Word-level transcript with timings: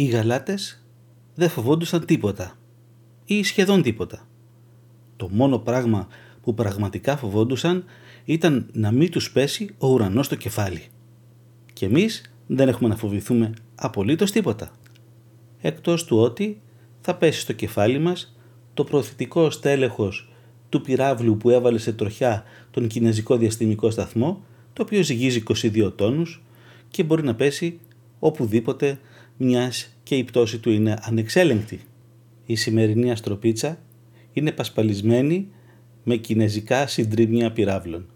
Οι 0.00 0.04
γαλάτες 0.04 0.86
δεν 1.34 1.48
φοβόντουσαν 1.48 2.04
τίποτα 2.04 2.58
ή 3.24 3.42
σχεδόν 3.42 3.82
τίποτα. 3.82 4.28
Το 5.16 5.28
μόνο 5.30 5.58
πράγμα 5.58 6.08
που 6.42 6.54
πραγματικά 6.54 7.16
φοβόντουσαν 7.16 7.84
ήταν 8.24 8.68
να 8.72 8.92
μην 8.92 9.10
τους 9.10 9.32
πέσει 9.32 9.74
ο 9.78 9.86
ουρανός 9.86 10.26
στο 10.26 10.34
κεφάλι. 10.34 10.84
Και 11.72 11.86
εμείς 11.86 12.32
δεν 12.46 12.68
έχουμε 12.68 12.88
να 12.88 12.96
φοβηθούμε 12.96 13.52
απολύτως 13.74 14.30
τίποτα. 14.30 14.72
Εκτός 15.60 16.04
του 16.04 16.18
ότι 16.18 16.60
θα 17.00 17.14
πέσει 17.14 17.40
στο 17.40 17.52
κεφάλι 17.52 17.98
μας 17.98 18.36
το 18.74 18.84
προθετικό 18.84 19.50
στέλεχος 19.50 20.32
του 20.68 20.80
πυράβλου 20.80 21.36
που 21.36 21.50
έβαλε 21.50 21.78
σε 21.78 21.92
τροχιά 21.92 22.44
τον 22.70 22.86
κινέζικο 22.86 23.36
διαστημικό 23.36 23.90
σταθμό, 23.90 24.44
το 24.72 24.82
οποίο 24.82 25.02
ζυγίζει 25.02 25.42
22 25.46 25.92
τόνους 25.96 26.42
και 26.88 27.02
μπορεί 27.02 27.22
να 27.22 27.34
πέσει 27.34 27.80
οπουδήποτε 28.18 28.98
μιας 29.42 29.96
και 30.02 30.16
η 30.16 30.24
πτώση 30.24 30.58
του 30.58 30.70
είναι 30.70 30.98
ανεξέλεγκτη. 31.02 31.80
Η 32.46 32.54
σημερινή 32.54 33.10
αστροπίτσα 33.10 33.78
είναι 34.32 34.52
πασπαλισμένη 34.52 35.48
με 36.04 36.16
κινέζικα 36.16 36.86
συντρίμια 36.86 37.52
πυράβλων. 37.52 38.06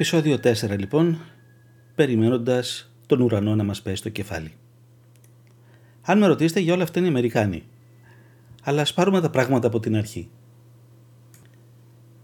Επισόδιο 0.00 0.38
4 0.42 0.78
λοιπόν, 0.78 1.18
περιμένοντας 1.94 2.92
τον 3.06 3.20
ουρανό 3.20 3.54
να 3.54 3.64
μας 3.64 3.82
πέσει 3.82 3.96
στο 3.96 4.08
κεφάλι. 4.08 4.52
Αν 6.02 6.18
με 6.18 6.26
ρωτήσετε 6.26 6.60
για 6.60 6.74
όλα 6.74 6.82
αυτά 6.82 6.98
είναι 6.98 7.08
οι 7.08 7.10
Αμερικάνοι. 7.10 7.62
Αλλά 8.62 8.80
ας 8.80 8.94
πάρουμε 8.94 9.20
τα 9.20 9.30
πράγματα 9.30 9.66
από 9.66 9.80
την 9.80 9.96
αρχή. 9.96 10.30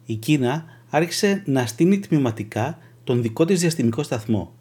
Η 0.05 0.15
Κίνα 0.15 0.65
άρχισε 0.89 1.43
να 1.47 1.67
στείνει 1.67 1.99
τμηματικά 1.99 2.79
τον 3.05 3.23
δικό 3.23 3.45
της 3.45 3.61
διαστημικό 3.61 4.03
σταθμό, 4.03 4.55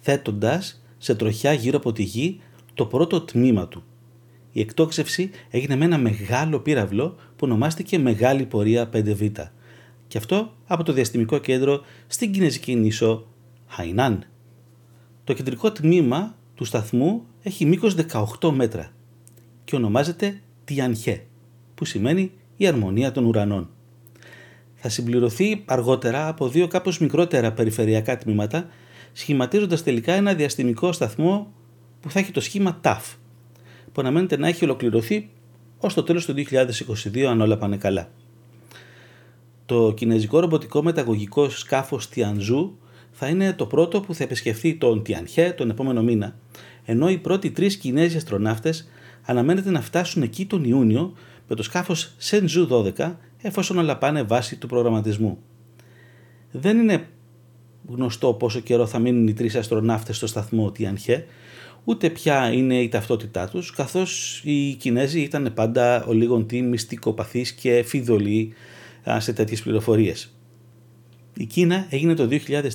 θέτοντας 0.00 0.84
σε 0.98 1.14
τροχιά 1.14 1.52
γύρω 1.52 1.76
από 1.76 1.92
τη 1.92 2.02
γη 2.02 2.40
το 2.74 2.86
πρώτο 2.86 3.20
τμήμα 3.20 3.68
του. 3.68 3.84
Η 4.52 4.60
εκτόξευση 4.60 5.30
έγινε 5.50 5.76
με 5.76 5.84
ένα 5.84 5.98
μεγάλο 5.98 6.60
πύραυλο 6.60 7.08
που 7.08 7.40
ονομάστηκε 7.40 7.98
Μεγάλη 7.98 8.46
Πορεία 8.46 8.90
5Β 8.92 9.30
και 10.14 10.20
αυτό 10.20 10.52
από 10.66 10.82
το 10.82 10.92
διαστημικό 10.92 11.38
κέντρο 11.38 11.84
στην 12.06 12.32
κινέζικη 12.32 12.74
νήσο 12.74 13.26
Χαϊνάν. 13.66 14.24
Το 15.24 15.32
κεντρικό 15.32 15.72
τμήμα 15.72 16.36
του 16.54 16.64
σταθμού 16.64 17.22
έχει 17.42 17.64
μήκος 17.64 17.94
18 18.40 18.50
μέτρα 18.50 18.92
και 19.64 19.76
ονομάζεται 19.76 20.40
Τιανχέ, 20.64 21.24
που 21.74 21.84
σημαίνει 21.84 22.32
η 22.56 22.66
αρμονία 22.66 23.12
των 23.12 23.24
ουρανών. 23.24 23.70
Θα 24.74 24.88
συμπληρωθεί 24.88 25.62
αργότερα 25.64 26.28
από 26.28 26.48
δύο 26.48 26.68
κάπως 26.68 26.98
μικρότερα 26.98 27.52
περιφερειακά 27.52 28.18
τμήματα, 28.18 28.68
σχηματίζοντας 29.12 29.82
τελικά 29.82 30.12
ένα 30.12 30.34
διαστημικό 30.34 30.92
σταθμό 30.92 31.52
που 32.00 32.10
θα 32.10 32.18
έχει 32.18 32.30
το 32.30 32.40
σχήμα 32.40 32.80
TAF, 32.84 33.14
που 33.92 34.00
αναμένεται 34.00 34.36
να 34.36 34.48
έχει 34.48 34.64
ολοκληρωθεί 34.64 35.30
ως 35.78 35.94
το 35.94 36.02
τέλος 36.02 36.24
του 36.26 36.34
2022 37.12 37.20
αν 37.20 37.40
όλα 37.40 37.56
πάνε 37.56 37.76
καλά. 37.76 38.10
Το 39.66 39.92
κινέζικο 39.96 40.40
ρομποτικό 40.40 40.82
μεταγωγικό 40.82 41.48
σκάφος 41.48 42.08
Tianzhu 42.14 42.70
θα 43.10 43.28
είναι 43.28 43.52
το 43.52 43.66
πρώτο 43.66 44.00
που 44.00 44.14
θα 44.14 44.24
επισκεφθεί 44.24 44.74
τον 44.74 45.02
Tianhe 45.06 45.52
τον 45.56 45.70
επόμενο 45.70 46.02
μήνα, 46.02 46.36
ενώ 46.84 47.08
οι 47.08 47.18
πρώτοι 47.18 47.50
τρεις 47.50 47.76
Κινέζοι 47.76 48.16
αστροναύτες 48.16 48.88
αναμένεται 49.22 49.70
να 49.70 49.80
φτάσουν 49.80 50.22
εκεί 50.22 50.46
τον 50.46 50.64
Ιούνιο 50.64 51.12
με 51.48 51.54
το 51.54 51.62
σκάφος 51.62 52.14
Shenzhou 52.30 52.68
12 52.68 53.14
εφόσον 53.42 53.78
όλα 53.78 53.98
πάνε 53.98 54.22
βάση 54.22 54.56
του 54.56 54.66
προγραμματισμού. 54.66 55.38
Δεν 56.50 56.78
είναι 56.78 57.06
γνωστό 57.88 58.32
πόσο 58.32 58.60
καιρό 58.60 58.86
θα 58.86 58.98
μείνουν 58.98 59.28
οι 59.28 59.32
τρεις 59.32 59.54
αστροναύτες 59.54 60.16
στο 60.16 60.26
σταθμό 60.26 60.72
Tianhe, 60.78 61.22
ούτε 61.84 62.10
ποια 62.10 62.52
είναι 62.52 62.80
η 62.80 62.88
ταυτότητά 62.88 63.48
τους, 63.48 63.70
καθώς 63.70 64.40
οι 64.44 64.74
Κινέζοι 64.74 65.20
ήταν 65.20 65.52
πάντα 65.54 66.04
ο 66.04 66.12
λίγον 66.12 66.46
τι 66.46 66.62
μυστικοπαθείς 66.62 67.52
και 67.52 67.82
φιδωλοί 67.86 68.54
σε 69.06 69.32
τέτοιες 69.32 69.62
πληροφορίες. 69.62 70.34
Η 71.36 71.44
Κίνα 71.44 71.86
έγινε 71.90 72.14
το 72.14 72.28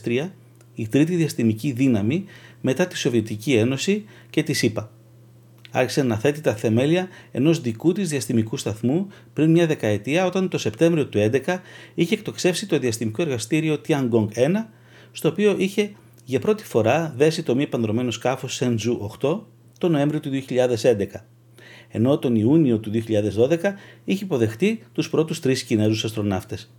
2003 0.03 0.29
η 0.75 0.87
τρίτη 0.87 1.15
διαστημική 1.15 1.71
δύναμη 1.71 2.25
μετά 2.61 2.87
τη 2.87 2.97
Σοβιετική 2.97 3.53
Ένωση 3.53 4.05
και 4.29 4.43
τη 4.43 4.53
ΣΥΠΑ. 4.53 4.91
Άρχισε 5.71 6.03
να 6.03 6.17
θέτει 6.17 6.41
τα 6.41 6.55
θεμέλια 6.55 7.07
ενός 7.31 7.61
δικού 7.61 7.91
της 7.91 8.09
διαστημικού 8.09 8.57
σταθμού 8.57 9.07
πριν 9.33 9.51
μια 9.51 9.67
δεκαετία 9.67 10.25
όταν 10.25 10.49
το 10.49 10.57
Σεπτέμβριο 10.57 11.07
του 11.07 11.29
2011 11.45 11.57
είχε 11.95 12.13
εκτοξεύσει 12.13 12.67
το 12.67 12.79
διαστημικό 12.79 13.21
εργαστήριο 13.21 13.81
Tiangong 13.87 14.27
1 14.35 14.49
στο 15.11 15.29
οποίο 15.29 15.55
είχε 15.57 15.91
για 16.25 16.39
πρώτη 16.39 16.63
φορά 16.63 17.13
δέσει 17.17 17.43
το 17.43 17.55
μη 17.55 17.67
πανδρομένο 17.67 18.11
σκάφος 18.11 18.61
Shenzhou 18.61 19.29
8 19.29 19.39
το 19.77 19.89
Νοέμβριο 19.89 20.19
του 20.19 20.29
2011 20.47 21.05
ενώ 21.89 22.17
τον 22.17 22.35
Ιούνιο 22.35 22.77
του 22.79 22.91
2012 22.91 23.57
είχε 24.05 24.23
υποδεχτεί 24.23 24.83
τους 24.93 25.09
πρώτους 25.09 25.39
τρεις 25.39 25.63
Κινέζους 25.63 26.03
αστροναύτες. 26.03 26.71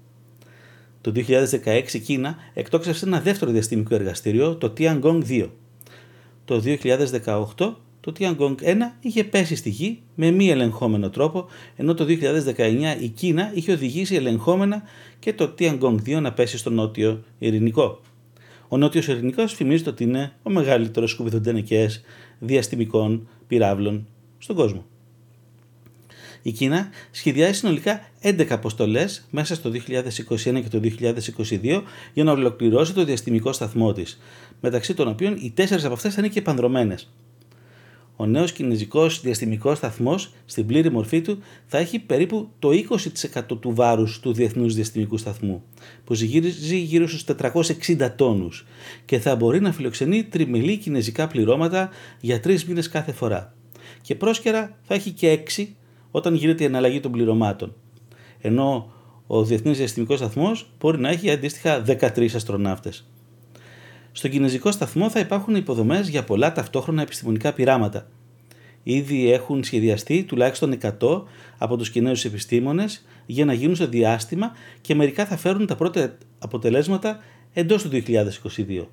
Το 1.00 1.12
2016 1.12 1.94
η 1.94 1.98
Κίνα 1.98 2.36
εκτόξευσε 2.54 3.06
ένα 3.06 3.20
δεύτερο 3.20 3.50
διαστημικό 3.50 3.94
εργαστήριο, 3.94 4.56
το 4.56 4.72
Tiangong 4.78 5.22
2. 5.28 5.48
Το 6.44 6.62
2018 6.64 7.76
το 8.00 8.12
Tiangong 8.18 8.54
1 8.62 8.74
είχε 9.00 9.24
πέσει 9.24 9.56
στη 9.56 9.70
γη 9.70 10.02
με 10.14 10.30
μη 10.30 10.50
ελεγχόμενο 10.50 11.10
τρόπο, 11.10 11.46
ενώ 11.76 11.94
το 11.94 12.04
2019 12.04 12.96
η 13.00 13.08
Κίνα 13.08 13.50
είχε 13.54 13.72
οδηγήσει 13.72 14.14
ελεγχόμενα 14.14 14.82
και 15.18 15.32
το 15.32 15.54
Tiangong 15.58 15.96
2 16.06 16.20
να 16.20 16.32
πέσει 16.32 16.58
στο 16.58 16.70
νότιο 16.70 17.22
ειρηνικό. 17.38 18.00
Ο 18.68 18.76
νότιος 18.76 19.08
ειρηνικός 19.08 19.52
φημίζεται 19.52 19.90
ότι 19.90 20.04
είναι 20.04 20.32
ο 20.42 20.50
μεγαλύτερος 20.50 21.10
σκουβιδοντενεκές 21.10 22.00
διαστημικών 22.38 23.28
πυράβλων 23.46 24.06
στον 24.38 24.56
κόσμο. 24.56 24.84
Η 26.42 26.52
Κίνα 26.52 26.88
σχεδιάζει 27.10 27.58
συνολικά 27.58 28.00
11 28.22 28.46
αποστολές 28.48 29.26
μέσα 29.30 29.54
στο 29.54 29.70
2021 29.70 29.76
και 30.36 30.68
το 30.70 30.80
2022 30.80 31.82
για 32.12 32.24
να 32.24 32.32
ολοκληρώσει 32.32 32.92
το 32.92 33.04
διαστημικό 33.04 33.52
σταθμό 33.52 33.92
της, 33.92 34.20
μεταξύ 34.60 34.94
των 34.94 35.08
οποίων 35.08 35.36
οι 35.40 35.50
τέσσερις 35.50 35.84
από 35.84 35.94
αυτές 35.94 36.14
θα 36.14 36.20
είναι 36.20 36.30
και 36.30 36.42
πανδρομένε. 36.42 36.94
Ο 38.16 38.26
νέος 38.26 38.52
κινέζικος 38.52 39.20
διαστημικός 39.20 39.76
σταθμός 39.76 40.32
στην 40.44 40.66
πλήρη 40.66 40.90
μορφή 40.90 41.20
του 41.20 41.38
θα 41.66 41.78
έχει 41.78 41.98
περίπου 41.98 42.48
το 42.58 42.70
20% 42.70 43.58
του 43.60 43.74
βάρους 43.74 44.20
του 44.20 44.32
διεθνούς 44.32 44.74
διαστημικού 44.74 45.16
σταθμού, 45.16 45.62
που 46.04 46.14
ζυγίζει 46.14 46.76
γύρω 46.76 47.08
στους 47.08 47.24
460 47.24 48.12
τόνους 48.16 48.66
και 49.04 49.18
θα 49.18 49.36
μπορεί 49.36 49.60
να 49.60 49.72
φιλοξενεί 49.72 50.24
τριμελή 50.24 50.76
κινέζικα 50.76 51.26
πληρώματα 51.26 51.90
για 52.20 52.40
τρεις 52.40 52.64
μήνες 52.64 52.88
κάθε 52.88 53.12
φορά. 53.12 53.54
Και 54.02 54.14
πρόσκαιρα 54.14 54.78
θα 54.82 54.94
έχει 54.94 55.10
και 55.10 55.42
6 55.56 55.66
όταν 56.10 56.34
γίνεται 56.34 56.62
η 56.62 56.66
αναλλαγή 56.66 57.00
των 57.00 57.12
πληρωμάτων. 57.12 57.74
Ενώ 58.40 58.92
ο 59.26 59.44
Διεθνής 59.44 59.78
Διαστημικός 59.78 60.18
Σταθμός 60.18 60.72
μπορεί 60.80 60.98
να 60.98 61.08
έχει 61.08 61.30
αντίστοιχα 61.30 61.82
13 61.86 62.34
αστροναύτες. 62.34 63.10
Στον 64.12 64.30
Κινέζικο 64.30 64.70
σταθμό 64.70 65.10
θα 65.10 65.20
υπάρχουν 65.20 65.54
υποδομές 65.54 66.08
για 66.08 66.24
πολλά 66.24 66.52
ταυτόχρονα 66.52 67.02
επιστημονικά 67.02 67.52
πειράματα. 67.52 68.08
Ήδη 68.82 69.32
έχουν 69.32 69.64
σχεδιαστεί 69.64 70.24
τουλάχιστον 70.24 70.78
100 71.00 71.22
από 71.58 71.76
τους 71.76 71.90
Κινέζους 71.90 72.24
επιστήμονες 72.24 73.04
για 73.26 73.44
να 73.44 73.52
γίνουν 73.52 73.74
στο 73.74 73.88
διάστημα 73.88 74.52
και 74.80 74.94
μερικά 74.94 75.26
θα 75.26 75.36
φέρουν 75.36 75.66
τα 75.66 75.76
πρώτα 75.76 76.16
αποτελέσματα 76.38 77.18
εντός 77.52 77.82
του 77.82 77.88
2022. 77.88 78.86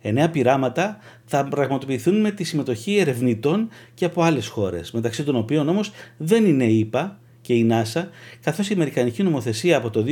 Εννέα 0.00 0.30
πειράματα 0.30 0.98
θα 1.32 1.44
πραγματοποιηθούν 1.44 2.20
με 2.20 2.30
τη 2.30 2.44
συμμετοχή 2.44 2.96
ερευνητών 2.96 3.68
και 3.94 4.04
από 4.04 4.22
άλλες 4.22 4.46
χώρες, 4.46 4.90
μεταξύ 4.90 5.24
των 5.24 5.36
οποίων 5.36 5.68
όμως 5.68 5.90
δεν 6.16 6.44
είναι 6.44 6.64
η 6.64 6.80
ΕΠΑ 6.80 7.20
και 7.40 7.54
η 7.54 7.68
NASA, 7.70 8.04
καθώς 8.42 8.70
η 8.70 8.72
Αμερικανική 8.74 9.22
νομοθεσία 9.22 9.76
από 9.76 9.90
το 9.90 10.04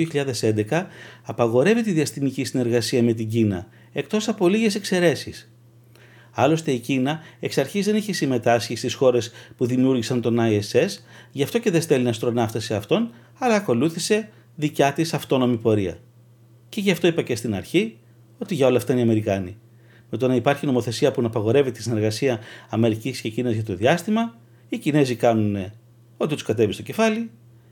2011 0.70 0.86
απαγορεύει 1.22 1.82
τη 1.82 1.92
διαστημική 1.92 2.44
συνεργασία 2.44 3.02
με 3.02 3.12
την 3.12 3.28
Κίνα, 3.28 3.66
εκτός 3.92 4.28
από 4.28 4.48
λίγες 4.48 4.74
εξαιρέσεις. 4.74 5.52
Άλλωστε 6.30 6.70
η 6.72 6.78
Κίνα 6.78 7.20
εξ 7.40 7.58
αρχής 7.58 7.86
δεν 7.86 7.96
είχε 7.96 8.12
συμμετάσχει 8.12 8.76
στις 8.76 8.94
χώρες 8.94 9.30
που 9.56 9.66
δημιούργησαν 9.66 10.20
τον 10.20 10.38
ISS, 10.40 10.88
γι' 11.32 11.42
αυτό 11.42 11.58
και 11.58 11.70
δεν 11.70 11.82
στέλνει 11.82 12.08
αστροναύτες 12.08 12.64
σε 12.64 12.74
αυτόν, 12.74 13.10
αλλά 13.38 13.54
ακολούθησε 13.54 14.28
δικιά 14.54 14.92
της 14.92 15.14
αυτόνομη 15.14 15.56
πορεία. 15.56 15.98
Και 16.68 16.80
γι' 16.80 16.90
αυτό 16.90 17.06
είπα 17.06 17.22
και 17.22 17.36
στην 17.36 17.54
αρχή 17.54 17.98
ότι 18.38 18.54
για 18.54 18.66
όλα 18.66 18.76
αυτά 18.76 18.92
είναι 18.92 19.00
οι 19.00 19.04
Αμερικάνοι. 19.04 19.56
Με 20.10 20.18
το 20.18 20.28
να 20.28 20.34
υπάρχει 20.34 20.66
νομοθεσία 20.66 21.10
που 21.10 21.20
να 21.20 21.26
απαγορεύει 21.26 21.70
τη 21.70 21.82
συνεργασία 21.82 22.40
Αμερικής 22.68 23.20
και 23.20 23.28
Κίνας 23.28 23.54
για 23.54 23.64
το 23.64 23.74
διάστημα, 23.74 24.38
οι 24.68 24.78
Κινέζοι 24.78 25.14
κάνουν 25.14 25.56
ό,τι 26.16 26.34
τους 26.34 26.42
κατέβει 26.42 26.72
στο 26.72 26.82
κεφάλι 26.82 27.30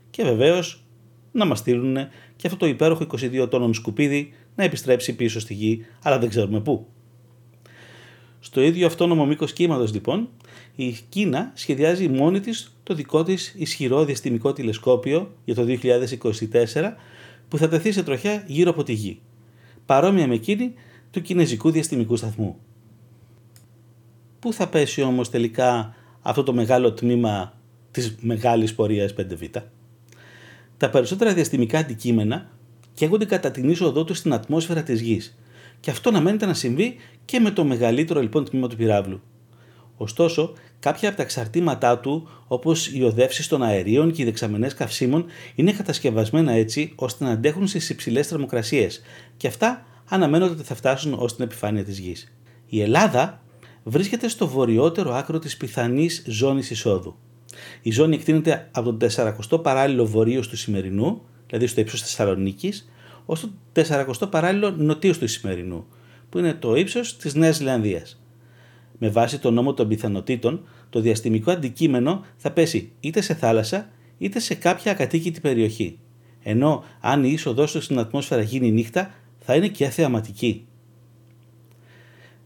και 0.09 0.23
βεβαίως 0.23 0.83
να 1.31 1.45
μας 1.45 1.59
στείλουν 1.59 1.95
και 2.35 2.47
αυτό 2.47 2.57
το 2.57 2.65
υπέροχο 2.65 3.05
22 3.11 3.49
τόνων 3.49 3.73
σκουπίδι 3.73 4.33
να 4.55 4.63
επιστρέψει 4.63 5.15
πίσω 5.15 5.39
στη 5.39 5.53
γη, 5.53 5.85
αλλά 6.03 6.19
δεν 6.19 6.29
ξέρουμε 6.29 6.59
πού. 6.59 6.87
Στο 8.39 8.61
ίδιο 8.61 8.85
αυτόνομο 8.85 9.25
μήκος 9.25 9.53
κύματος 9.53 9.93
λοιπόν, 9.93 10.29
η 10.75 10.97
Κίνα 11.09 11.51
σχεδιάζει 11.53 12.07
μόνη 12.07 12.39
της 12.39 12.75
το 12.83 12.93
δικό 12.93 13.23
της 13.23 13.53
ισχυρό 13.57 14.05
διαστημικό 14.05 14.53
τηλεσκόπιο 14.53 15.31
για 15.45 15.55
το 15.55 15.65
2024 15.81 16.93
που 17.47 17.57
θα 17.57 17.67
τεθεί 17.67 17.91
σε 17.91 18.03
τροχιά 18.03 18.43
γύρω 18.47 18.69
από 18.69 18.83
τη 18.83 18.93
γη 18.93 19.19
παρόμοια 19.89 20.27
με 20.27 20.33
εκείνη 20.33 20.73
του 21.11 21.21
Κινέζικου 21.21 21.71
Διαστημικού 21.71 22.15
Σταθμού. 22.15 22.55
Πού 24.39 24.53
θα 24.53 24.67
πέσει 24.67 25.01
όμως 25.01 25.29
τελικά 25.29 25.95
αυτό 26.21 26.43
το 26.43 26.53
μεγάλο 26.53 26.93
τμήμα 26.93 27.53
της 27.91 28.15
μεγάλης 28.19 28.75
πορείας 28.75 29.13
5Β. 29.17 29.61
Τα 30.77 30.89
περισσότερα 30.89 31.33
διαστημικά 31.33 31.79
αντικείμενα 31.79 32.49
καίγονται 32.93 33.25
κατά 33.25 33.51
την 33.51 33.69
είσοδό 33.69 34.03
τους 34.03 34.17
στην 34.17 34.33
ατμόσφαιρα 34.33 34.83
της 34.83 35.01
Γης 35.01 35.37
και 35.79 35.91
αυτό 35.91 36.11
να 36.11 36.21
μένεται 36.21 36.45
να 36.45 36.53
συμβεί 36.53 36.95
και 37.25 37.39
με 37.39 37.51
το 37.51 37.63
μεγαλύτερο 37.63 38.21
λοιπόν 38.21 38.45
τμήμα 38.45 38.67
του 38.67 38.75
πυράβλου. 38.75 39.21
Ωστόσο, 39.97 40.53
κάποια 40.79 41.07
από 41.07 41.17
τα 41.17 41.23
εξαρτήματά 41.23 41.99
του, 41.99 42.29
όπως 42.47 42.87
οι 42.87 43.03
οδεύσεις 43.03 43.47
των 43.47 43.63
αερίων 43.63 44.11
και 44.11 44.21
οι 44.21 44.25
δεξαμενές 44.25 44.73
καυσίμων, 44.73 45.25
είναι 45.55 45.71
κατασκευασμένα 45.71 46.51
έτσι 46.51 46.93
ώστε 46.95 47.23
να 47.23 47.31
αντέχουν 47.31 47.67
στις 47.67 47.89
υψηλές 47.89 48.27
θερμοκρασίες 48.27 49.01
και 49.37 49.47
αυτά 49.47 49.85
αναμένονται 50.09 50.53
ότι 50.53 50.63
θα 50.63 50.75
φτάσουν 50.75 51.13
ως 51.13 51.35
την 51.35 51.43
επιφάνεια 51.43 51.83
της 51.83 51.99
γης. 51.99 52.33
Η 52.67 52.81
Ελλάδα 52.81 53.41
βρίσκεται 53.83 54.27
στο 54.27 54.47
βορειότερο 54.47 55.13
άκρο 55.13 55.39
της 55.39 55.57
πιθανής 55.57 56.23
ζώνης 56.27 56.69
εισόδου. 56.69 57.15
Η 57.81 57.91
ζώνη 57.91 58.15
εκτείνεται 58.15 58.69
από 58.71 58.93
τον 58.93 59.09
40ο 59.11 59.63
παράλληλο 59.63 60.05
βορείο 60.05 60.41
του 60.41 60.57
σημερινού, 60.57 61.21
δηλαδή 61.47 61.67
στο 61.67 61.81
ύψος 61.81 62.01
τη 62.01 62.07
Θεσσαλονίκης, 62.07 62.91
ως 63.25 63.49
το 63.71 63.83
40ο 63.89 64.29
παράλληλο 64.29 64.71
νοτίου 64.71 65.17
του 65.19 65.27
σημερινού, 65.27 65.85
που 66.29 66.37
είναι 66.37 66.53
το 66.53 66.75
ύψος 66.75 67.17
της 67.17 67.35
Νέας 67.35 67.55
Ζηλανδίας 67.55 68.19
με 68.99 69.09
βάση 69.09 69.39
τον 69.39 69.53
νόμο 69.53 69.73
των 69.73 69.87
πιθανότητων, 69.87 70.67
το 70.89 70.99
διαστημικό 70.99 71.51
αντικείμενο 71.51 72.25
θα 72.37 72.51
πέσει 72.51 72.91
είτε 72.99 73.21
σε 73.21 73.33
θάλασσα 73.33 73.89
είτε 74.17 74.39
σε 74.39 74.55
κάποια 74.55 74.91
ακατοίκητη 74.91 75.39
περιοχή. 75.39 75.99
Ενώ 76.43 76.83
αν 76.99 77.23
η 77.23 77.29
είσοδός 77.33 77.71
τους 77.71 77.83
στην 77.83 77.99
ατμόσφαιρα 77.99 78.41
γίνει 78.41 78.71
νύχτα, 78.71 79.11
θα 79.49 79.57
είναι 79.57 79.67
και 79.67 79.89
θεαματική. 79.89 80.67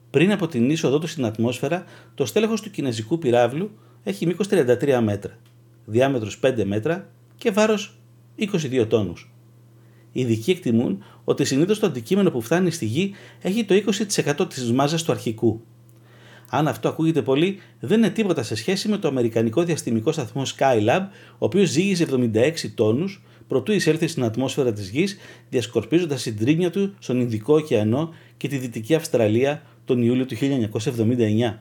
Πριν 0.10 0.32
από 0.32 0.48
την 0.48 0.70
είσοδό 0.70 1.00
του 1.00 1.08
στην 1.08 1.26
ατμόσφαιρα, 1.26 1.84
το 2.16 2.26
στέλεχος 2.26 2.62
του 2.62 2.72
κινέζικου 2.72 3.18
πυράβλου 3.18 3.72
έχει 4.04 4.26
μήκος 4.26 4.48
33 4.50 5.00
μέτρα, 5.04 5.38
διάμετρος 5.86 6.40
5 6.44 6.64
μέτρα 6.66 7.10
και 7.36 7.52
βάρος 7.52 8.00
22 8.38 8.86
τόνους. 8.88 9.32
Οι 10.12 10.22
ειδικοί 10.22 10.52
εκτιμούν 10.52 11.04
ότι 11.24 11.46
συνήθως 11.46 11.80
το 11.80 11.86
αντικείμενο 11.86 12.32
που 12.32 12.42
φτάνει 12.42 12.72
στη 12.72 12.86
γη 12.86 13.14
έχει 13.42 13.66
το 13.66 13.74
20% 13.74 14.50
της 14.50 14.72
μάζας 14.72 15.04
του 15.04 15.12
αρχικού, 15.12 15.62
αν 16.50 16.68
αυτό 16.68 16.90
ακούγεται 16.90 17.22
πολύ, 17.22 17.60
δεν 17.80 17.98
είναι 17.98 18.10
τίποτα 18.10 18.44
σε 18.44 18.56
σχέση 18.56 18.88
με 18.88 18.98
το 18.98 19.08
αμερικανικό 19.08 19.64
διαστημικό 19.64 20.12
σταθμό 20.12 20.44
Skylab, 20.46 21.02
ο 21.32 21.46
οποίος 21.46 21.70
ζύγιζε 21.70 22.06
76 22.12 22.70
τόνους 22.76 23.24
προτού 23.48 23.72
εισέλθει 23.72 24.08
στην 24.08 24.24
ατμόσφαιρα 24.24 24.74
της 24.74 24.90
γης, 24.90 25.18
διασκορπίζοντας 25.50 26.22
συντρίμια 26.22 26.72
του 26.72 26.94
στον 27.00 27.20
Ινδικό 27.20 27.54
ωκεανό 27.54 28.14
και 28.38 28.48
τη 28.48 28.58
Δυτική 28.58 28.96
Αυστραλία 28.96 29.62
τον 29.86 30.02
Ιούλιο 30.02 30.26
του 30.26 30.36
1979. 30.36 31.60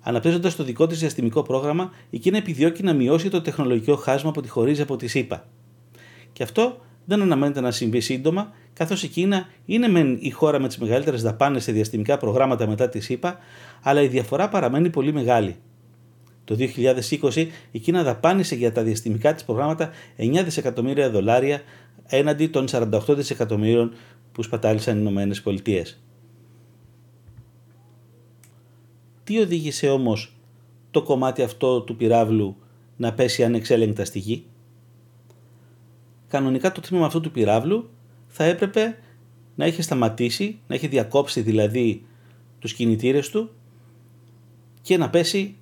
Αναπτύσσοντας 0.00 0.56
το 0.56 0.64
δικό 0.64 0.86
της 0.86 0.98
διαστημικό 0.98 1.42
πρόγραμμα, 1.42 1.90
η 2.10 2.18
Κίνα 2.18 2.36
επιδιώκει 2.36 2.82
να 2.82 2.92
μειώσει 2.92 3.28
το 3.28 3.40
τεχνολογικό 3.40 3.96
χάσμα 3.96 4.30
που 4.30 4.40
τη 4.40 4.48
χωρίζει 4.48 4.82
από 4.82 4.96
τη 4.96 5.06
ΣΥΠΑ. 5.06 5.48
Και 6.32 6.42
αυτό 6.42 6.80
δεν 7.04 7.22
αναμένεται 7.22 7.60
να 7.60 7.70
συμβεί 7.70 8.00
σύντομα, 8.00 8.52
καθώς 8.72 9.02
η 9.02 9.08
Κίνα 9.08 9.46
είναι 9.64 9.88
μεν 9.88 10.18
η 10.20 10.30
χώρα 10.30 10.58
με 10.58 10.66
τις 10.68 10.78
μεγαλύτερες 10.78 11.22
δαπάνες 11.22 11.62
σε 11.62 11.72
διαστημικά 11.72 12.16
προγράμματα 12.16 12.66
μετά 12.66 12.88
τη 12.88 13.00
ΣΥΠΑ, 13.00 13.38
αλλά 13.82 14.02
η 14.02 14.08
διαφορά 14.08 14.48
παραμένει 14.48 14.90
πολύ 14.90 15.12
μεγάλη. 15.12 15.56
Το 16.46 16.56
2020 16.58 17.46
η 17.70 17.78
Κίνα 17.78 18.02
δαπάνησε 18.02 18.54
για 18.54 18.72
τα 18.72 18.82
διαστημικά 18.82 19.34
της 19.34 19.44
προγράμματα 19.44 19.90
9 20.16 20.42
δισεκατομμύρια 20.44 21.10
δολάρια 21.10 21.60
έναντι 22.06 22.46
των 22.46 22.66
48 22.70 23.00
δισεκατομμύριων 23.08 23.92
που 24.32 24.42
σπατάλησαν 24.42 24.96
οι 24.96 24.98
Ηνωμένες 25.00 25.42
Πολιτείες. 25.42 26.00
Τι 29.24 29.38
οδήγησε 29.38 29.88
όμως 29.88 30.36
το 30.90 31.02
κομμάτι 31.02 31.42
αυτό 31.42 31.80
του 31.80 31.96
πυράβλου 31.96 32.56
να 32.96 33.12
πέσει 33.12 33.44
ανεξέλεγκτα 33.44 34.04
στη 34.04 34.18
γη; 34.18 34.44
Κανονικά 36.28 36.72
το 36.72 36.80
τμήμα 36.80 37.06
αυτού 37.06 37.20
του 37.20 37.30
πυράβλου 37.30 37.90
θα 38.26 38.44
έπρεπε 38.44 38.98
να 39.54 39.64
έχει 39.64 39.82
σταματήσει, 39.82 40.58
να 40.66 40.74
έχει 40.74 40.86
διακόψει 40.86 41.40
δηλαδή 41.40 42.06
τους 42.58 42.72
κινητήρες 42.72 43.30
του 43.30 43.50
και 44.82 44.96
να 44.96 45.10
πέσει 45.10 45.56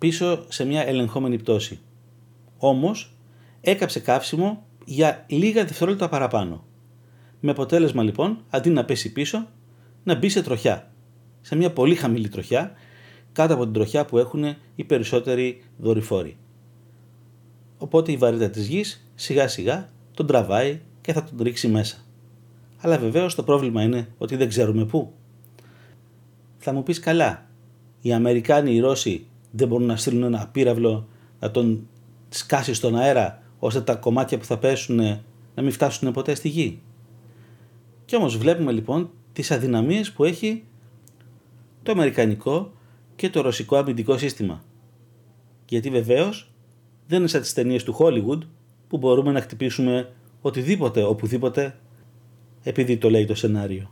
πίσω 0.00 0.44
σε 0.48 0.64
μια 0.64 0.86
ελεγχόμενη 0.86 1.38
πτώση. 1.38 1.80
Όμως 2.56 3.16
έκαψε 3.60 4.00
καύσιμο 4.00 4.66
για 4.84 5.24
λίγα 5.28 5.64
δευτερόλεπτα 5.64 6.08
παραπάνω. 6.08 6.64
Με 7.40 7.50
αποτέλεσμα 7.50 8.02
λοιπόν, 8.02 8.44
αντί 8.50 8.70
να 8.70 8.84
πέσει 8.84 9.12
πίσω, 9.12 9.48
να 10.04 10.14
μπει 10.14 10.28
σε 10.28 10.42
τροχιά. 10.42 10.92
Σε 11.40 11.56
μια 11.56 11.72
πολύ 11.72 11.94
χαμηλή 11.94 12.28
τροχιά, 12.28 12.72
κάτω 13.32 13.54
από 13.54 13.64
την 13.64 13.72
τροχιά 13.72 14.04
που 14.04 14.18
έχουν 14.18 14.44
οι 14.74 14.84
περισσότεροι 14.84 15.62
δορυφόροι. 15.78 16.36
Οπότε 17.78 18.12
η 18.12 18.16
βαρύτητα 18.16 18.50
της 18.50 18.66
γης 18.66 19.10
σιγά 19.14 19.48
σιγά 19.48 19.88
τον 20.14 20.26
τραβάει 20.26 20.80
και 21.00 21.12
θα 21.12 21.24
τον 21.24 21.38
ρίξει 21.42 21.68
μέσα. 21.68 21.96
Αλλά 22.78 22.98
βεβαίως 22.98 23.34
το 23.34 23.42
πρόβλημα 23.42 23.82
είναι 23.82 24.08
ότι 24.18 24.36
δεν 24.36 24.48
ξέρουμε 24.48 24.84
πού. 24.84 25.12
Θα 26.58 26.72
μου 26.72 26.82
πεις 26.82 27.00
καλά, 27.00 27.46
οι 28.00 28.12
Αμερικάνοι, 28.12 28.74
οι 28.74 28.80
Ρώσοι 28.80 29.26
δεν 29.50 29.68
μπορούν 29.68 29.86
να 29.86 29.96
στείλουν 29.96 30.22
ένα 30.22 30.48
πύραυλο 30.52 31.08
να 31.40 31.50
τον 31.50 31.88
σκάσει 32.28 32.74
στον 32.74 32.96
αέρα 32.96 33.42
ώστε 33.58 33.80
τα 33.80 33.94
κομμάτια 33.94 34.38
που 34.38 34.44
θα 34.44 34.58
πέσουν 34.58 34.96
να 35.54 35.62
μην 35.62 35.72
φτάσουν 35.72 36.12
ποτέ 36.12 36.34
στη 36.34 36.48
γη. 36.48 36.80
Και 38.04 38.16
όμως 38.16 38.36
βλέπουμε 38.36 38.72
λοιπόν 38.72 39.10
τις 39.32 39.50
αδυναμίες 39.50 40.12
που 40.12 40.24
έχει 40.24 40.64
το 41.82 41.92
αμερικανικό 41.92 42.72
και 43.16 43.30
το 43.30 43.40
ρωσικό 43.40 43.76
αμυντικό 43.76 44.18
σύστημα. 44.18 44.62
Γιατί 45.68 45.90
βεβαίως 45.90 46.52
δεν 47.06 47.18
είναι 47.18 47.28
σαν 47.28 47.40
τις 47.40 47.52
ταινίες 47.52 47.84
του 47.84 47.96
Hollywood 47.98 48.38
που 48.88 48.98
μπορούμε 48.98 49.32
να 49.32 49.40
χτυπήσουμε 49.40 50.12
οτιδήποτε, 50.40 51.02
οπουδήποτε, 51.02 51.78
επειδή 52.62 52.96
το 52.96 53.10
λέει 53.10 53.24
το 53.24 53.34
σενάριο. 53.34 53.90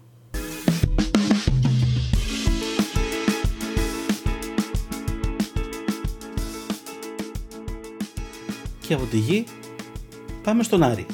Και 8.88 8.94
από 8.94 9.04
τη 9.04 9.18
γη 9.18 9.44
πάμε 10.42 10.62
στον 10.62 10.82
Άρη. 10.82 11.06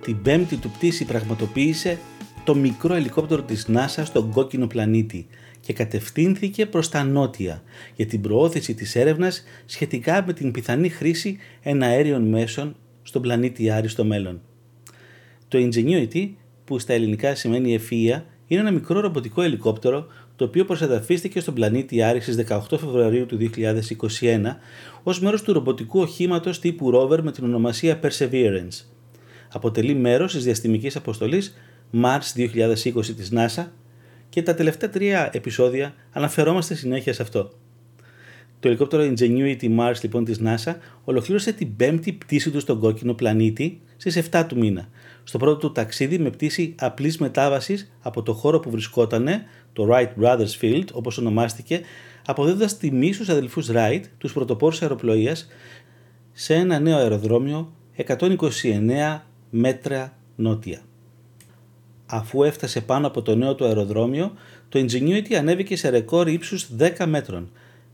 Την 0.00 0.22
πέμπτη 0.22 0.56
του 0.56 0.70
πτήση 0.70 1.04
πραγματοποίησε 1.04 1.98
το 2.44 2.54
μικρό 2.54 2.94
ελικόπτερο 2.94 3.42
της 3.42 3.66
NASA 3.68 4.02
στον 4.04 4.30
κόκκινο 4.30 4.66
πλανήτη 4.66 5.26
και 5.60 5.72
κατευθύνθηκε 5.72 6.66
προς 6.66 6.88
τα 6.88 7.04
νότια 7.04 7.62
για 7.96 8.06
την 8.06 8.20
προώθηση 8.20 8.74
της 8.74 8.96
έρευνας 8.96 9.44
σχετικά 9.64 10.24
με 10.26 10.32
την 10.32 10.50
πιθανή 10.50 10.88
χρήση 10.88 11.38
εναέριων 11.62 12.28
μέσων 12.28 12.76
στον 13.02 13.22
πλανήτη 13.22 13.70
Άρη 13.70 13.88
στο 13.88 14.04
μέλλον. 14.04 14.40
Το 15.48 15.58
Ingenuity, 15.58 16.28
που 16.64 16.78
στα 16.78 16.92
ελληνικά 16.92 17.34
σημαίνει 17.34 17.78
ευφυΐα, 17.80 18.22
είναι 18.46 18.60
ένα 18.60 18.70
μικρό 18.70 19.00
ρομποτικό 19.00 19.42
ελικόπτερο 19.42 20.06
το 20.36 20.44
οποίο 20.44 20.64
προσεδαφίστηκε 20.64 21.40
στον 21.40 21.54
πλανήτη 21.54 22.02
Άρη 22.02 22.20
στις 22.20 22.36
18 22.48 22.58
Φεβρουαρίου 22.68 23.26
του 23.26 23.38
2021 24.20 24.56
ως 25.02 25.20
μέρος 25.20 25.42
του 25.42 25.52
ρομποτικού 25.52 26.00
οχήματος 26.00 26.58
τύπου 26.60 26.90
Rover 26.94 27.18
με 27.22 27.32
την 27.32 27.44
ονομασία 27.44 28.00
Perseverance. 28.02 28.84
αποτελεί 29.52 29.94
μέρος 29.94 30.32
της 30.32 30.44
διαστημικής 30.44 30.96
αποστολής 30.96 31.56
Mars 31.92 32.36
2020 32.36 33.14
της 33.16 33.32
NASA 33.34 33.66
και 34.28 34.42
τα 34.42 34.54
τελευταία 34.54 34.90
τρία 34.90 35.30
επεισόδια 35.32 35.94
αναφερόμαστε 36.12 36.74
συνέχεια 36.74 37.12
σε 37.12 37.22
αυτό. 37.22 37.50
Το 38.60 38.68
ελικόπτερο 38.68 39.12
Ingenuity 39.16 39.78
Mars 39.78 39.94
λοιπόν 40.02 40.24
της 40.24 40.40
NASA 40.44 40.74
ολοκλήρωσε 41.04 41.52
την 41.52 41.76
πέμπτη 41.76 42.12
πτήση 42.12 42.50
του 42.50 42.60
στον 42.60 42.80
κόκκινο 42.80 43.14
πλανήτη 43.14 43.80
στις 43.96 44.16
7 44.30 44.44
του 44.48 44.58
μήνα. 44.58 44.88
Στο 45.24 45.38
πρώτο 45.38 45.56
του 45.56 45.72
ταξίδι 45.72 46.18
με 46.18 46.30
πτήση 46.30 46.74
απλής 46.78 47.18
μετάβασης 47.18 47.92
από 48.00 48.22
το 48.22 48.32
χώρο 48.32 48.60
που 48.60 48.70
βρισκότανε, 48.70 49.42
το 49.72 49.88
Wright 49.90 50.22
Brothers 50.22 50.60
Field 50.60 50.84
όπως 50.92 51.18
ονομάστηκε, 51.18 51.80
αποδίδοντας 52.26 52.78
τιμή 52.78 53.12
στους 53.12 53.28
αδελφούς 53.28 53.68
Wright, 53.72 54.00
τους 54.18 54.32
πρωτοπόρους 54.32 54.82
αεροπλοείας, 54.82 55.48
σε 56.32 56.54
ένα 56.54 56.78
νέο 56.78 56.96
αεροδρόμιο 56.96 57.72
129 57.96 59.26
μέτρα 59.50 60.16
νότια. 60.36 60.80
Αφού 62.06 62.42
έφτασε 62.42 62.80
πάνω 62.80 63.06
από 63.06 63.22
το 63.22 63.36
νέο 63.36 63.54
του 63.54 63.64
αεροδρόμιο, 63.64 64.32
το 64.68 64.78
Ingenuity 64.78 65.34
ανέβηκε 65.34 65.76
σε 65.76 65.88
ρεκόρ 65.88 66.28
ύψους 66.28 66.68
10 66.78 67.06
μέτρων 67.06 67.50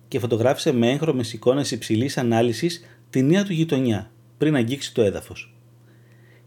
και 0.09 0.19
φωτογράφησε 0.19 0.73
με 0.73 0.91
έγχρωμες 0.91 1.33
εικόνες 1.33 1.71
υψηλής 1.71 2.19
ανάλυσης 2.19 2.85
τη 3.11 3.23
νέα 3.23 3.45
του 3.45 3.53
γειτονιά, 3.53 4.11
πριν 4.39 4.57
αγγίξει 4.57 4.95
το 4.95 5.03
έδαφος. 5.03 5.52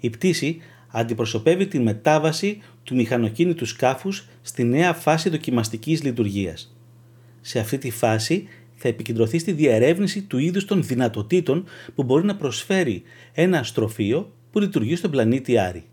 Η 0.06 0.10
πτήση 0.10 0.58
αντιπροσωπεύει 0.88 1.68
τη 1.68 1.80
μετάβαση 1.80 2.62
του 2.84 2.96
μηχανοκίνητου 2.96 3.66
σκάφους 3.66 4.28
στη 4.42 4.64
νέα 4.64 4.94
φάση 4.94 5.30
δοκιμαστικής 5.30 6.04
λειτουργίας. 6.04 6.76
Σε 7.42 7.60
αυτή 7.60 7.78
τη 7.78 7.92
φάση 7.92 8.48
θα 8.76 8.88
επικεντρωθεί 8.88 9.38
στη 9.40 9.52
διερεύνηση 9.52 10.22
του 10.22 10.38
είδους 10.38 10.66
των 10.66 10.84
δυνατοτήτων 10.84 11.66
που 11.96 12.04
μπορεί 12.04 12.26
να 12.26 12.36
προσφέρει 12.36 13.04
ένα 13.34 13.64
στροφείο 13.64 14.34
που 14.52 14.60
λειτουργεί 14.60 14.96
στον 14.96 15.12
πλανήτη 15.12 15.58
Άρη. 15.58 15.84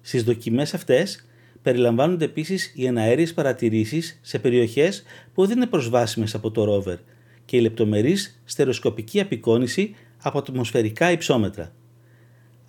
Στις 0.00 0.22
δοκιμές 0.22 0.74
αυτές 0.74 1.28
περιλαμβάνονται 1.62 2.24
επίσης 2.24 2.72
οι 2.76 2.86
εναέριες 2.86 3.34
παρατηρήσεις 3.34 4.18
σε 4.22 4.38
περιοχές 4.38 5.02
που 5.34 5.46
δεν 5.46 5.56
είναι 5.56 5.66
προσβάσιμες 5.66 6.34
από 6.34 6.50
το 6.50 6.64
ρόβερ 6.64 6.98
και 7.44 7.56
η 7.56 7.60
λεπτομερής 7.60 8.42
στερεοσκοπική 8.44 9.20
απεικόνηση 9.20 9.94
από 10.22 10.38
ατμοσφαιρικά 10.38 11.10
υψόμετρα. 11.10 11.72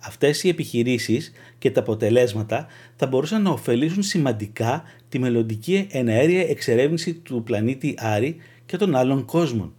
Αυτές 0.04 0.42
οι 0.42 0.48
επιχειρήσεις 0.48 1.32
και 1.58 1.70
τα 1.70 1.80
αποτελέσματα 1.80 2.66
θα 2.96 3.06
μπορούσαν 3.06 3.42
να 3.42 3.50
ωφελήσουν 3.50 4.02
σημαντικά 4.02 4.82
τη 5.08 5.18
μελλοντική 5.18 5.86
εναέρια 5.90 6.48
εξερεύνηση 6.48 7.14
του 7.14 7.42
πλανήτη 7.42 7.94
Άρη 7.98 8.36
και 8.66 8.76
των 8.76 8.94
άλλων 8.94 9.24
κόσμων. 9.24 9.74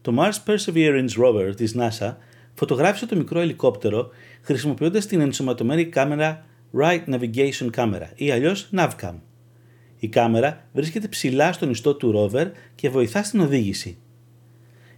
Το 0.00 0.14
Mars 0.18 0.50
Perseverance 0.50 1.24
Rover 1.24 1.56
της 1.56 1.76
NASA 1.78 2.14
φωτογράφησε 2.54 3.06
το 3.06 3.16
μικρό 3.16 3.40
ελικόπτερο 3.40 4.08
χρησιμοποιώντας 4.42 5.06
την 5.06 5.20
ενσωματωμένη 5.20 5.84
κάμερα 5.84 6.46
Right 6.78 7.04
Navigation 7.06 7.70
Camera 7.76 8.08
ή 8.14 8.30
αλλιώς 8.30 8.68
NAVCAM. 8.76 9.14
Η 9.98 10.08
κάμερα 10.08 10.66
βρίσκεται 10.72 11.08
ψηλά 11.08 11.52
στον 11.52 11.70
ιστό 11.70 11.94
του 11.94 12.30
rover 12.32 12.50
και 12.74 12.88
βοηθά 12.88 13.22
στην 13.22 13.40
οδήγηση. 13.40 13.98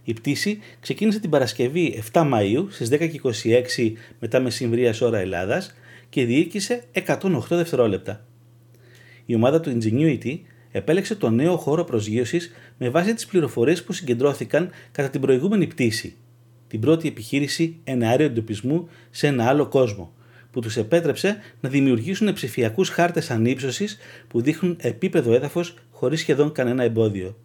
Η 0.09 0.13
πτήση 0.13 0.59
ξεκίνησε 0.79 1.19
την 1.19 1.29
Παρασκευή 1.29 2.03
7 2.11 2.31
Μαΐου 2.33 2.65
στις 2.69 2.89
10.26 2.91 3.93
μετά 4.19 4.39
μεσημβρίας 4.39 5.01
ώρα 5.01 5.19
Ελλάδας 5.19 5.75
και 6.09 6.25
διήρκησε 6.25 6.83
108 6.93 7.39
δευτερόλεπτα. 7.49 8.25
Η 9.25 9.35
ομάδα 9.35 9.59
του 9.59 9.77
Ingenuity 9.77 10.39
επέλεξε 10.71 11.15
το 11.15 11.29
νέο 11.29 11.57
χώρο 11.57 11.83
προσγείωσης 11.83 12.51
με 12.77 12.89
βάση 12.89 13.13
τις 13.13 13.25
πληροφορίες 13.25 13.83
που 13.83 13.93
συγκεντρώθηκαν 13.93 14.69
κατά 14.91 15.09
την 15.09 15.21
προηγούμενη 15.21 15.67
πτήση, 15.67 16.15
την 16.67 16.79
πρώτη 16.79 17.07
επιχείρηση 17.07 17.79
εναέριου 17.83 18.25
εντοπισμού 18.25 18.87
σε 19.09 19.27
ένα 19.27 19.47
άλλο 19.47 19.67
κόσμο, 19.67 20.13
που 20.51 20.59
τους 20.59 20.77
επέτρεψε 20.77 21.37
να 21.59 21.69
δημιουργήσουν 21.69 22.33
ψηφιακούς 22.33 22.89
χάρτες 22.89 23.31
ανύψωσης 23.31 23.97
που 24.27 24.41
δείχνουν 24.41 24.77
επίπεδο 24.79 25.33
έδαφος 25.33 25.73
χωρίς 25.91 26.19
σχεδόν 26.19 26.51
κανένα 26.51 26.83
εμπόδιο. 26.83 27.35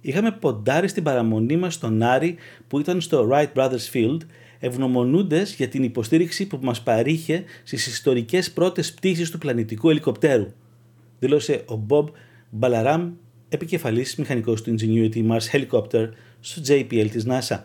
Είχαμε 0.00 0.32
ποντάρει 0.32 0.88
στην 0.88 1.02
παραμονή 1.02 1.56
μας 1.56 1.74
στον 1.74 2.02
Άρη 2.02 2.36
που 2.68 2.78
ήταν 2.80 3.00
στο 3.00 3.28
Wright 3.30 3.52
Brothers 3.54 3.90
Field 3.92 4.18
ευγνωμονούντες 4.58 5.54
για 5.54 5.68
την 5.68 5.82
υποστήριξη 5.82 6.46
που 6.46 6.58
μας 6.62 6.82
παρήχε 6.82 7.44
στις 7.64 7.86
ιστορικές 7.86 8.50
πρώτες 8.50 8.92
πτήσεις 8.92 9.30
του 9.30 9.38
πλανητικού 9.38 9.90
ελικοπτέρου, 9.90 10.46
δήλωσε 11.18 11.64
ο 11.68 11.86
Bob 11.88 12.04
Balaram, 12.60 13.10
επικεφαλής 13.48 14.16
μηχανικός 14.16 14.62
του 14.62 14.74
Ingenuity 14.78 15.30
Mars 15.30 15.50
Helicopter 15.52 16.08
στο 16.40 16.62
JPL 16.68 17.08
της 17.10 17.26
NASA. 17.28 17.62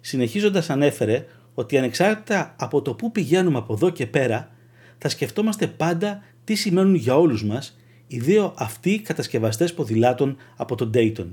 Συνεχίζοντας 0.00 0.70
ανέφερε 0.70 1.26
ότι 1.54 1.78
ανεξάρτητα 1.78 2.54
από 2.58 2.82
το 2.82 2.94
πού 2.94 3.12
πηγαίνουμε 3.12 3.58
από 3.58 3.72
εδώ 3.72 3.90
και 3.90 4.06
πέρα, 4.06 4.52
θα 4.98 5.08
σκεφτόμαστε 5.08 5.66
πάντα 5.66 6.22
τι 6.44 6.54
σημαίνουν 6.54 6.94
για 6.94 7.18
όλους 7.18 7.44
μας 7.44 7.79
οι 8.12 8.18
δύο 8.18 8.54
αυτοί 8.56 9.00
κατασκευαστές 9.00 9.74
ποδηλάτων 9.74 10.36
από 10.56 10.74
τον 10.74 10.90
Dayton. 10.94 11.26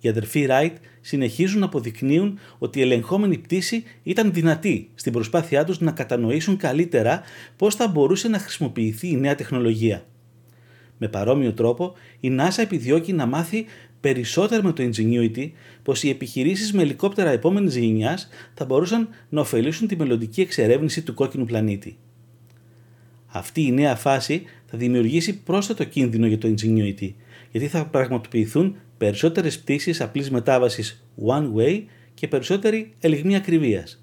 Οι 0.00 0.08
αδερφοί 0.08 0.46
Wright 0.50 0.72
συνεχίζουν 1.00 1.60
να 1.60 1.66
αποδεικνύουν 1.66 2.38
ότι 2.58 2.78
η 2.78 2.82
ελεγχόμενη 2.82 3.38
πτήση 3.38 3.82
ήταν 4.02 4.32
δυνατή 4.32 4.90
στην 4.94 5.12
προσπάθειά 5.12 5.64
τους 5.64 5.80
να 5.80 5.90
κατανοήσουν 5.90 6.56
καλύτερα 6.56 7.22
πώς 7.56 7.74
θα 7.74 7.88
μπορούσε 7.88 8.28
να 8.28 8.38
χρησιμοποιηθεί 8.38 9.08
η 9.08 9.16
νέα 9.16 9.34
τεχνολογία. 9.34 10.04
Με 10.98 11.08
παρόμοιο 11.08 11.52
τρόπο, 11.52 11.94
η 12.20 12.36
NASA 12.38 12.58
επιδιώκει 12.62 13.12
να 13.12 13.26
μάθει 13.26 13.64
περισσότερο 14.00 14.62
με 14.62 14.72
το 14.72 14.82
Ingenuity 14.82 15.50
πως 15.82 16.02
οι 16.02 16.08
επιχειρήσεις 16.08 16.72
με 16.72 16.82
ελικόπτερα 16.82 17.30
επόμενης 17.30 17.76
γενιάς 17.76 18.28
θα 18.54 18.64
μπορούσαν 18.64 19.08
να 19.28 19.40
ωφελήσουν 19.40 19.88
τη 19.88 19.96
μελλοντική 19.96 20.40
εξερεύνηση 20.40 21.02
του 21.02 21.14
κόκκινου 21.14 21.44
πλανήτη. 21.44 21.96
Αυτή 23.26 23.62
η 23.62 23.72
νέα 23.72 23.96
φάση 23.96 24.42
θα 24.70 24.78
δημιουργήσει 24.78 25.42
πρόσθετο 25.42 25.84
κίνδυνο 25.84 26.26
για 26.26 26.38
το 26.38 26.48
Ingenuity, 26.48 27.12
γιατί 27.50 27.66
θα 27.66 27.86
πραγματοποιηθούν 27.86 28.76
περισσότερες 28.98 29.58
πτήσεις 29.58 30.00
απλής 30.00 30.30
μετάβασης 30.30 31.04
one 31.26 31.52
way 31.56 31.82
και 32.14 32.28
περισσότερη 32.28 32.92
ελιγμή 33.00 33.36
ακριβίας. 33.36 34.02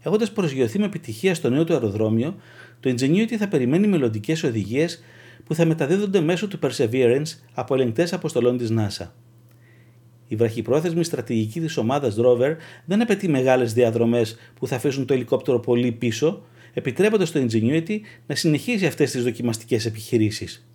Έχοντας 0.00 0.32
προσγειωθεί 0.32 0.78
με 0.78 0.84
επιτυχία 0.84 1.34
στο 1.34 1.50
νέο 1.50 1.64
του 1.64 1.72
αεροδρόμιο, 1.72 2.36
το 2.80 2.90
Ingenuity 2.90 3.34
θα 3.34 3.48
περιμένει 3.48 3.86
μελλοντικές 3.86 4.42
οδηγίες 4.42 5.02
που 5.44 5.54
θα 5.54 5.64
μεταδίδονται 5.64 6.20
μέσω 6.20 6.48
του 6.48 6.58
Perseverance 6.62 7.38
από 7.54 7.74
ελεγκτές 7.74 8.12
αποστολών 8.12 8.56
της 8.56 8.72
NASA. 8.72 9.06
Η 10.28 10.36
βραχυπρόθεσμη 10.36 11.04
στρατηγική 11.04 11.60
της 11.60 11.76
ομάδας 11.76 12.16
Rover 12.18 12.56
δεν 12.84 13.02
απαιτεί 13.02 13.28
μεγάλες 13.28 13.72
διαδρομές 13.72 14.36
που 14.54 14.66
θα 14.66 14.76
αφήσουν 14.76 15.06
το 15.06 15.14
ελικόπτερο 15.14 15.60
πολύ 15.60 15.92
πίσω, 15.92 16.42
επιτρέποντας 16.72 17.30
το 17.30 17.46
Ingenuity 17.46 17.98
να 18.26 18.34
συνεχίσει 18.34 18.86
αυτές 18.86 19.10
τις 19.10 19.22
δοκιμαστικές 19.22 19.86
επιχειρήσεις. 19.86 20.66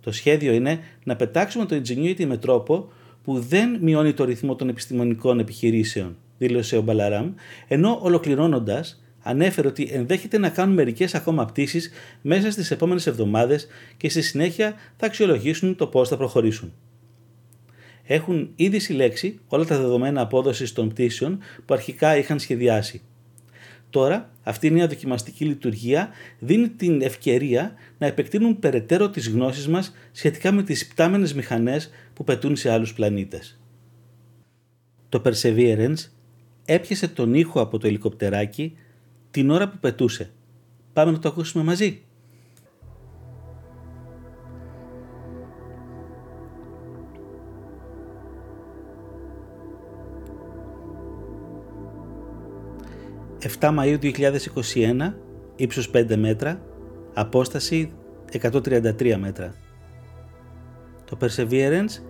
Το 0.00 0.12
σχέδιο 0.12 0.52
είναι 0.52 0.78
να 1.04 1.16
πετάξουμε 1.16 1.66
το 1.66 1.76
Ingenuity 1.76 2.24
με 2.24 2.36
τρόπο 2.36 2.92
που 3.24 3.38
δεν 3.40 3.78
μειώνει 3.80 4.12
το 4.12 4.24
ρυθμό 4.24 4.54
των 4.54 4.68
επιστημονικών 4.68 5.38
επιχειρήσεων, 5.38 6.16
δήλωσε 6.38 6.76
ο 6.76 6.82
Μπαλαράμ, 6.82 7.32
ενώ 7.68 7.98
ολοκληρώνοντας 8.02 9.02
ανέφερε 9.22 9.68
ότι 9.68 9.88
ενδέχεται 9.92 10.38
να 10.38 10.48
κάνουν 10.48 10.74
μερικές 10.74 11.14
ακόμα 11.14 11.44
πτήσεις 11.44 11.90
μέσα 12.22 12.50
στις 12.50 12.70
επόμενες 12.70 13.06
εβδομάδες 13.06 13.66
και 13.96 14.08
στη 14.08 14.22
συνέχεια 14.22 14.74
θα 14.96 15.06
αξιολογήσουν 15.06 15.76
το 15.76 15.86
πώς 15.86 16.08
θα 16.08 16.16
προχωρήσουν. 16.16 16.72
Έχουν 18.04 18.50
ήδη 18.56 18.78
συλλέξει 18.78 19.38
όλα 19.48 19.64
τα 19.64 19.80
δεδομένα 19.80 20.20
απόδοσης 20.20 20.72
των 20.72 20.88
πτήσεων 20.88 21.38
που 21.64 21.74
αρχικά 21.74 22.16
είχαν 22.16 22.38
σχεδιάσει. 22.38 23.02
Τώρα, 23.90 24.30
αυτή 24.42 24.66
η 24.66 24.70
νέα 24.70 24.86
δοκιμαστική 24.86 25.44
λειτουργία 25.44 26.08
δίνει 26.38 26.68
την 26.68 27.02
ευκαιρία 27.02 27.74
να 27.98 28.06
επεκτείνουν 28.06 28.58
περαιτέρω 28.58 29.10
τις 29.10 29.28
γνώσεις 29.28 29.68
μας 29.68 29.92
σχετικά 30.12 30.52
με 30.52 30.62
τις 30.62 30.86
πτάμενες 30.86 31.34
μηχανές 31.34 31.90
που 32.14 32.24
πετούν 32.24 32.56
σε 32.56 32.70
άλλους 32.70 32.94
πλανήτες. 32.94 33.60
Το 35.08 35.22
Perseverance 35.24 36.10
έπιασε 36.64 37.08
τον 37.08 37.34
ήχο 37.34 37.60
από 37.60 37.78
το 37.78 37.86
ελικοπτεράκι 37.86 38.76
την 39.30 39.50
ώρα 39.50 39.68
που 39.68 39.78
πετούσε. 39.78 40.30
Πάμε 40.92 41.12
να 41.12 41.18
το 41.18 41.28
ακούσουμε 41.28 41.64
μαζί. 41.64 42.02
«7 53.60 53.78
Μαΐου 53.78 53.98
2021, 54.00 55.14
ύψος 55.56 55.90
5 55.90 56.16
μέτρα, 56.16 56.60
απόσταση 57.14 57.92
133 58.32 59.16
μέτρα. 59.20 59.54
Το 61.04 61.18
Perseverance 61.20 62.02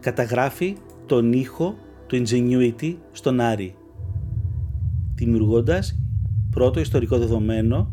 καταγράφει 0.00 0.76
τον 1.06 1.32
ήχο 1.32 1.74
του 2.06 2.22
Ingenuity 2.26 2.96
στον 3.12 3.40
Άρη, 3.40 3.76
δημιουργώντας 5.14 5.98
πρώτο 6.50 6.80
ιστορικό 6.80 7.18
δεδομένο 7.18 7.92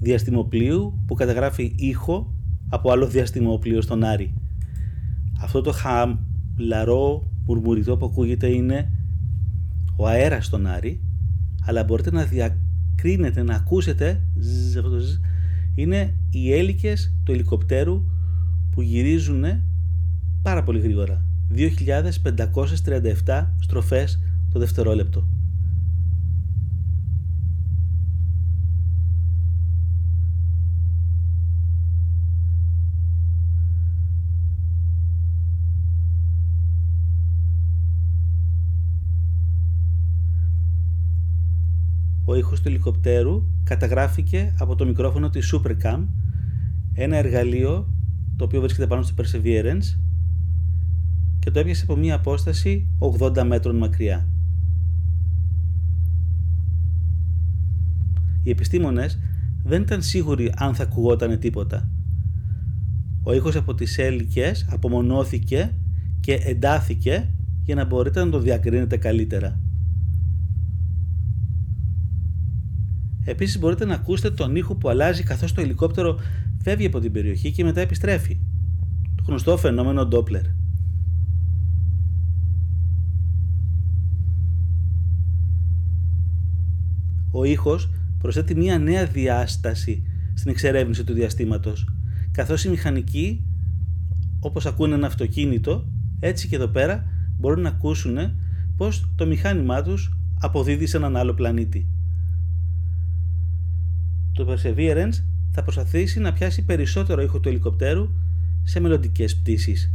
διαστημοπλίου 0.00 1.02
που 1.06 1.14
καταγράφει 1.14 1.74
ήχο 1.76 2.34
από 2.68 2.90
άλλο 2.90 3.06
διαστημόπλιο 3.06 3.80
στον 3.80 4.04
Άρη. 4.04 4.34
Αυτό 5.42 5.60
το 5.60 5.72
χαμλαρό 5.72 7.30
μουρμουριτό 7.46 7.96
που 7.96 8.06
ακούγεται 8.06 8.46
είναι 8.46 8.92
ο 9.96 10.06
αέρας 10.06 10.46
στον 10.46 10.66
Άρη 10.66 11.00
αλλά 11.66 11.84
μπορείτε 11.84 12.10
να 12.10 12.24
διακρίνετε, 12.24 13.42
να 13.42 13.54
ακούσετε 13.54 14.22
είναι 15.74 16.14
οι 16.30 16.52
έλικες 16.52 17.14
του 17.24 17.32
ελικοπτέρου 17.32 18.04
που 18.70 18.82
γυρίζουν 18.82 19.44
πάρα 20.42 20.62
πολύ 20.62 20.80
γρήγορα. 20.80 21.24
2.537 21.54 23.46
στροφές 23.60 24.20
το 24.52 24.58
δευτερόλεπτο. 24.58 25.28
Ο 42.36 42.38
ήχος 42.38 42.60
του 42.60 42.68
ελικοπτέρου 42.68 43.46
καταγράφηκε 43.64 44.54
από 44.58 44.74
το 44.74 44.86
μικρόφωνο 44.86 45.30
της 45.30 45.54
Supercam, 45.54 46.06
ένα 46.92 47.16
εργαλείο 47.16 47.92
το 48.36 48.44
οποίο 48.44 48.60
βρίσκεται 48.60 48.86
πάνω 48.86 49.02
στο 49.02 49.14
Perseverance 49.18 49.98
και 51.38 51.50
το 51.50 51.58
έπιασε 51.58 51.82
από 51.82 51.96
μία 51.96 52.14
απόσταση 52.14 52.88
80 53.20 53.42
μέτρων 53.42 53.76
μακριά. 53.76 54.28
Οι 58.42 58.50
επιστήμονες 58.50 59.18
δεν 59.62 59.82
ήταν 59.82 60.02
σίγουροι 60.02 60.52
αν 60.56 60.74
θα 60.74 60.82
ακουγόταν 60.82 61.38
τίποτα. 61.38 61.90
Ο 63.22 63.34
ήχος 63.34 63.56
από 63.56 63.74
τις 63.74 63.98
έλικες 63.98 64.66
απομονώθηκε 64.70 65.74
και 66.20 66.32
εντάθηκε 66.32 67.34
για 67.62 67.74
να 67.74 67.84
μπορείτε 67.84 68.24
να 68.24 68.30
το 68.30 68.38
διακρίνετε 68.38 68.96
καλύτερα. 68.96 69.60
Επίσης 73.28 73.58
μπορείτε 73.58 73.84
να 73.84 73.94
ακούσετε 73.94 74.30
τον 74.30 74.56
ήχο 74.56 74.74
που 74.74 74.88
αλλάζει 74.88 75.22
καθώς 75.22 75.52
το 75.52 75.60
ελικόπτερο 75.60 76.18
φεύγει 76.62 76.86
από 76.86 77.00
την 77.00 77.12
περιοχή 77.12 77.52
και 77.52 77.64
μετά 77.64 77.80
επιστρέφει. 77.80 78.40
Το 79.14 79.22
γνωστό 79.26 79.56
φαινόμενο 79.56 80.08
Doppler. 80.12 80.42
Ο 87.30 87.44
ήχος 87.44 87.90
προσθέτει 88.18 88.54
μια 88.54 88.78
νέα 88.78 89.06
διάσταση 89.06 90.02
στην 90.34 90.50
εξερεύνηση 90.50 91.04
του 91.04 91.12
διαστήματος, 91.12 91.88
καθώς 92.30 92.64
οι 92.64 92.68
μηχανικοί, 92.68 93.44
όπως 94.40 94.66
ακούνε 94.66 94.94
ένα 94.94 95.06
αυτοκίνητο, 95.06 95.88
έτσι 96.20 96.48
και 96.48 96.56
εδώ 96.56 96.68
πέρα 96.68 97.04
μπορούν 97.38 97.62
να 97.62 97.68
ακούσουν 97.68 98.16
πως 98.76 99.12
το 99.14 99.26
μηχάνημά 99.26 99.82
τους 99.82 100.18
αποδίδει 100.40 100.86
σε 100.86 100.96
έναν 100.96 101.16
άλλο 101.16 101.34
πλανήτη 101.34 101.88
το 104.36 104.46
Perseverance 104.52 105.22
θα 105.52 105.62
προσπαθήσει 105.62 106.20
να 106.20 106.32
πιάσει 106.32 106.64
περισσότερο 106.64 107.22
ήχο 107.22 107.40
του 107.40 107.48
ελικοπτέρου 107.48 108.08
σε 108.62 108.80
μελλοντικές 108.80 109.36
πτήσεις. 109.36 109.92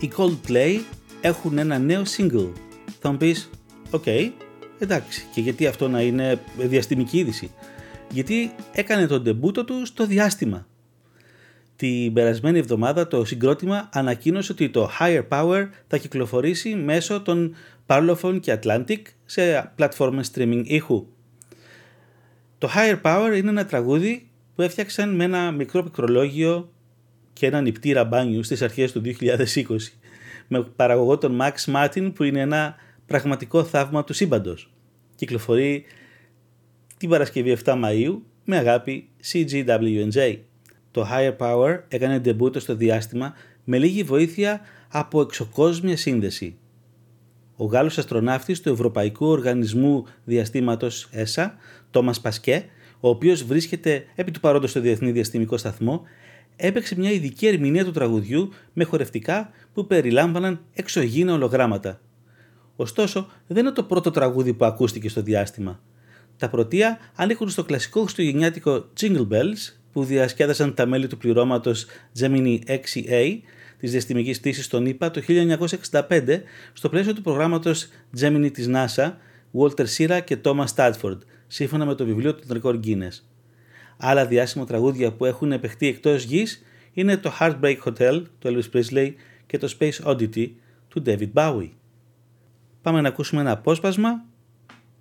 Οι 0.00 0.12
Coldplay 0.16 0.80
έχουν 1.20 1.58
ένα 1.58 1.78
νέο 1.78 2.02
single. 2.16 2.50
Θα 3.00 3.10
μου 3.10 3.16
πεις, 3.16 3.50
οκ, 3.90 4.06
εντάξει, 4.78 5.24
και 5.34 5.40
γιατί 5.40 5.66
αυτό 5.66 5.88
να 5.88 6.02
είναι 6.02 6.40
διαστημική 6.58 7.18
είδηση. 7.18 7.50
Γιατί 8.12 8.54
έκανε 8.72 9.06
τον 9.06 9.24
ντεμπούτο 9.24 9.64
του 9.64 9.86
στο 9.86 10.06
διάστημα 10.06 10.66
την 11.82 12.12
περασμένη 12.12 12.58
εβδομάδα 12.58 13.08
το 13.08 13.24
συγκρότημα 13.24 13.88
ανακοίνωσε 13.92 14.52
ότι 14.52 14.68
το 14.70 14.90
Higher 15.00 15.22
Power 15.28 15.68
θα 15.86 15.96
κυκλοφορήσει 15.96 16.74
μέσω 16.74 17.20
των 17.20 17.54
Parlophone 17.86 18.38
και 18.40 18.58
Atlantic 18.62 18.98
σε 19.24 19.72
πλατφόρμες 19.74 20.30
streaming 20.34 20.62
ήχου. 20.64 21.06
Το 22.58 22.70
Higher 22.74 23.00
Power 23.02 23.36
είναι 23.36 23.48
ένα 23.48 23.66
τραγούδι 23.66 24.28
που 24.54 24.62
έφτιαξαν 24.62 25.14
με 25.14 25.24
ένα 25.24 25.50
μικρό 25.50 25.82
πληκτρολόγιο 25.82 26.72
και 27.32 27.46
ένα 27.46 27.60
νηπτήρα 27.60 28.04
μπάνιου 28.04 28.42
στις 28.42 28.62
αρχές 28.62 28.92
του 28.92 29.02
2020 29.04 29.36
με 30.48 30.62
παραγωγό 30.76 31.18
τον 31.18 31.38
Max 31.40 31.74
Martin 31.74 32.12
που 32.14 32.22
είναι 32.22 32.40
ένα 32.40 32.74
πραγματικό 33.06 33.64
θαύμα 33.64 34.04
του 34.04 34.12
σύμπαντος. 34.12 34.70
Κυκλοφορεί 35.14 35.84
την 36.96 37.08
Παρασκευή 37.08 37.56
7 37.64 37.72
Μαΐου 37.84 38.18
με 38.44 38.56
αγάπη 38.56 39.08
CGWNJ 39.32 40.38
το 40.92 41.06
Higher 41.10 41.36
Power 41.36 41.80
έκανε 41.88 42.18
ντεμπούτο 42.18 42.60
στο 42.60 42.74
διάστημα 42.74 43.34
με 43.64 43.78
λίγη 43.78 44.02
βοήθεια 44.02 44.60
από 44.88 45.20
εξωκόσμια 45.20 45.96
σύνδεση. 45.96 46.56
Ο 47.56 47.64
Γάλλος 47.64 47.98
αστροναύτης 47.98 48.60
του 48.60 48.68
Ευρωπαϊκού 48.68 49.26
Οργανισμού 49.26 50.04
Διαστήματος 50.24 51.08
ΕΣΑ, 51.10 51.54
Τόμας 51.90 52.20
Πασκέ, 52.20 52.64
ο 53.00 53.08
οποίος 53.08 53.44
βρίσκεται 53.44 54.04
επί 54.14 54.30
του 54.30 54.40
παρόντος 54.40 54.70
στο 54.70 54.80
Διεθνή 54.80 55.10
Διαστημικό 55.12 55.56
Σταθμό, 55.56 56.02
έπαιξε 56.56 56.98
μια 56.98 57.10
ειδική 57.10 57.46
ερμηνεία 57.46 57.84
του 57.84 57.90
τραγουδιού 57.90 58.48
με 58.72 58.84
χορευτικά 58.84 59.50
που 59.72 59.86
περιλάμβαναν 59.86 60.60
εξωγήινα 60.72 61.32
ολογράμματα. 61.32 62.00
Ωστόσο, 62.76 63.28
δεν 63.46 63.64
είναι 63.64 63.74
το 63.74 63.82
πρώτο 63.82 64.10
τραγούδι 64.10 64.52
που 64.52 64.64
ακούστηκε 64.64 65.08
στο 65.08 65.22
διάστημα. 65.22 65.80
Τα 66.36 66.48
πρωτεία 66.48 66.98
ανήκουν 67.14 67.48
στο 67.48 67.64
κλασικό 67.64 68.00
χριστουγεννιάτικο 68.00 68.84
Jingle 69.00 69.28
Bells 69.28 69.81
που 69.92 70.04
διασκέδασαν 70.04 70.74
τα 70.74 70.86
μέλη 70.86 71.06
του 71.06 71.16
πληρώματος 71.16 71.86
Gemini 72.18 72.58
6A 72.66 73.38
της 73.78 73.90
διαστημικής 73.90 74.38
πτήσης 74.38 74.64
στον 74.64 74.86
ΗΠΑ 74.86 75.10
το 75.10 75.22
1965 75.90 76.40
στο 76.72 76.88
πλαίσιο 76.88 77.14
του 77.14 77.22
προγράμματος 77.22 77.88
Gemini 78.20 78.50
της 78.52 78.68
NASA 78.72 79.12
Walter 79.58 79.86
Sira 79.96 80.20
και 80.24 80.38
Thomas 80.44 80.66
Stadford, 80.74 81.18
σύμφωνα 81.46 81.84
με 81.84 81.94
το 81.94 82.04
βιβλίο 82.04 82.34
του 82.34 82.52
Ρεκόρ 82.52 82.78
Guinness. 82.84 83.20
Άλλα 83.96 84.26
διάσημα 84.26 84.64
τραγούδια 84.64 85.12
που 85.12 85.24
έχουν 85.24 85.52
επεχτεί 85.52 85.86
εκτός 85.86 86.22
γης 86.22 86.62
είναι 86.92 87.16
το 87.16 87.32
Heartbreak 87.40 87.76
Hotel 87.84 88.22
του 88.38 88.48
Elvis 88.48 88.76
Presley 88.76 89.12
και 89.46 89.58
το 89.58 89.74
Space 89.78 90.04
Oddity 90.04 90.50
του 90.88 91.02
David 91.06 91.32
Bowie. 91.32 91.70
Πάμε 92.82 93.00
να 93.00 93.08
ακούσουμε 93.08 93.40
ένα 93.40 93.50
απόσπασμα 93.50 94.24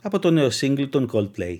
από 0.01 0.19
το 0.19 0.31
νέο 0.31 0.49
single 0.61 0.87
των 0.89 1.09
Coldplay. 1.13 1.59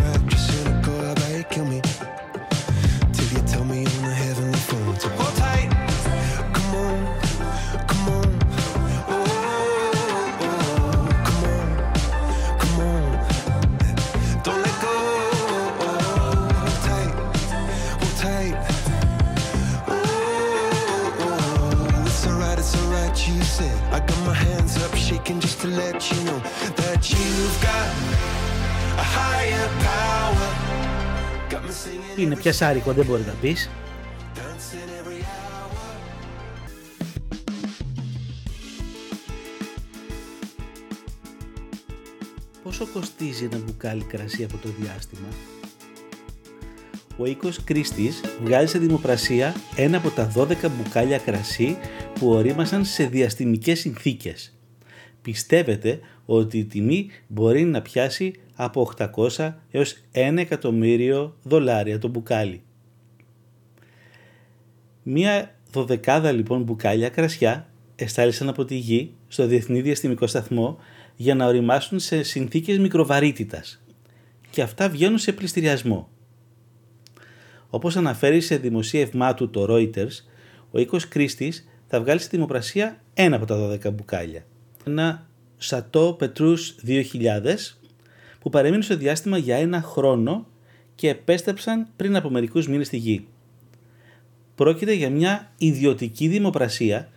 Είναι 32.17 32.35
πια 32.35 32.53
σάρικο, 32.53 32.93
δεν 32.93 33.05
μπορεί 33.05 33.23
να 33.27 33.33
πεις. 33.41 33.69
Πόσο 42.63 42.87
κοστίζει 42.93 43.43
ένα 43.43 43.57
μπουκάλι 43.57 44.03
κρασί 44.03 44.43
από 44.43 44.57
το 44.57 44.69
διάστημα; 44.79 45.27
Ο 47.17 47.25
οίκος 47.25 47.63
Κρίστης 47.63 48.21
βγάζει 48.43 48.71
σε 48.71 48.79
δημοπρασία 48.79 49.55
ένα 49.75 49.97
από 49.97 50.09
τα 50.09 50.31
12 50.35 50.69
μπουκάλια 50.69 51.17
κρασί 51.17 51.77
που 52.13 52.29
ορίμασαν 52.29 52.85
σε 52.85 53.03
διαστημικές 53.03 53.79
συνθήκες. 53.79 54.53
Πιστεύετε 55.21 55.99
ότι 56.25 56.57
η 56.57 56.65
τιμή 56.65 57.09
μπορεί 57.27 57.63
να 57.63 57.81
πιάσει 57.81 58.33
από 58.55 58.91
800 58.97 59.53
έως 59.71 59.95
1 60.13 60.33
εκατομμύριο 60.37 61.35
δολάρια 61.43 61.99
το 61.99 62.07
μπουκάλι. 62.07 62.61
Μία 65.03 65.55
δωδεκάδα 65.71 66.31
λοιπόν 66.31 66.63
μπουκάλια 66.63 67.09
κρασιά 67.09 67.69
εστάλησαν 67.95 68.49
από 68.49 68.65
τη 68.65 68.75
γη 68.75 69.13
στο 69.27 69.47
Διεθνή 69.47 69.81
Διαστημικό 69.81 70.27
Σταθμό 70.27 70.77
για 71.15 71.35
να 71.35 71.45
οριμάσουν 71.45 71.99
σε 71.99 72.23
συνθήκες 72.23 72.77
μικροβαρύτητας 72.77 73.83
και 74.49 74.61
αυτά 74.61 74.89
βγαίνουν 74.89 75.17
σε 75.17 75.31
πληστηριασμό. 75.31 76.09
Όπως 77.69 77.95
αναφέρει 77.95 78.41
σε 78.41 78.57
δημοσίευμά 78.57 79.33
του 79.33 79.49
το 79.49 79.65
Reuters, 79.69 80.25
ο 80.71 80.79
οίκος 80.79 81.07
Κρίστης 81.07 81.67
θα 81.87 82.01
βγάλει 82.01 82.19
στη 82.19 82.35
δημοπρασία 82.35 83.01
ένα 83.13 83.35
από 83.35 83.45
τα 83.45 83.69
12 83.69 83.93
μπουκάλια. 83.93 84.45
Ένα 84.83 85.27
Σατό 85.57 86.15
Πετρούς 86.19 86.75
2000 86.87 87.05
που 88.39 88.49
παρέμεινε 88.49 88.83
στο 88.83 88.97
διάστημα 88.97 89.37
για 89.37 89.55
ένα 89.55 89.81
χρόνο 89.81 90.47
και 90.95 91.09
επέστρεψαν 91.09 91.87
πριν 91.95 92.15
από 92.15 92.29
μερικούς 92.29 92.67
μήνες 92.67 92.87
στη 92.87 92.97
γη. 92.97 93.27
Πρόκειται 94.55 94.93
για 94.93 95.09
μια 95.09 95.51
ιδιωτική 95.57 96.27
δημοπρασία 96.27 97.09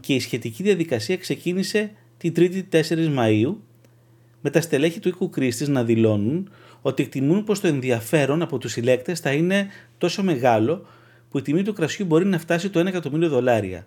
και 0.00 0.14
η 0.14 0.20
σχετική 0.20 0.62
διαδικασία 0.62 1.16
ξεκίνησε 1.16 1.90
την 2.18 2.32
3η 2.36 2.62
4 2.70 2.82
Μαΐου 3.18 3.54
με 4.40 4.50
τα 4.50 4.60
στελέχη 4.60 5.00
του 5.00 5.08
οίκου 5.08 5.30
Κρίστης 5.30 5.68
να 5.68 5.84
δηλώνουν 5.84 6.50
ότι 6.82 7.02
εκτιμούν 7.02 7.44
πως 7.44 7.60
το 7.60 7.66
ενδιαφέρον 7.66 8.42
από 8.42 8.58
τους 8.58 8.72
συλλέκτες 8.72 9.20
θα 9.20 9.32
είναι 9.32 9.66
τόσο 9.98 10.22
μεγάλο 10.22 10.86
που 11.30 11.38
η 11.38 11.42
τιμή 11.42 11.62
του 11.62 11.72
κρασιού 11.72 12.06
μπορεί 12.06 12.26
να 12.26 12.38
φτάσει 12.38 12.70
το 12.70 12.80
1 12.80 12.86
εκατομμύριο 12.86 13.28
δολάρια. 13.28 13.86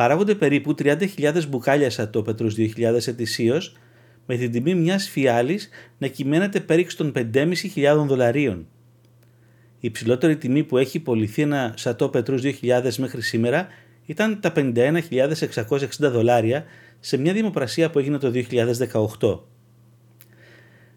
Παράγονται 0.00 0.34
περίπου 0.34 0.74
30.000 0.78 1.46
μπουκάλιας 1.48 1.94
σατό 1.94 2.22
Πετρούς 2.22 2.54
2000 2.58 3.06
ετησίως 3.06 3.76
με 4.26 4.36
την 4.36 4.52
τιμή 4.52 4.74
μιας 4.74 5.08
φιάλης 5.08 5.68
να 5.98 6.06
κυμαίνεται 6.06 6.60
περίπου 6.60 6.94
των 6.96 7.12
5.500 7.16 8.04
δολαρίων. 8.06 8.66
Η 9.74 9.86
υψηλότερη 9.86 10.36
τιμή 10.36 10.64
που 10.64 10.78
έχει 10.78 11.00
πολιθεί 11.00 11.42
ένα 11.42 11.74
σατό 11.76 12.08
Πετρούς 12.08 12.42
2000 12.44 12.94
μέχρι 12.96 13.22
σήμερα 13.22 13.66
ήταν 14.06 14.40
τα 14.40 14.52
51.660 14.56 15.88
δολάρια 15.98 16.64
σε 17.00 17.16
μια 17.16 17.32
δημοπρασία 17.32 17.90
που 17.90 17.98
έγινε 17.98 18.18
το 18.18 18.32
2018. 19.20 19.40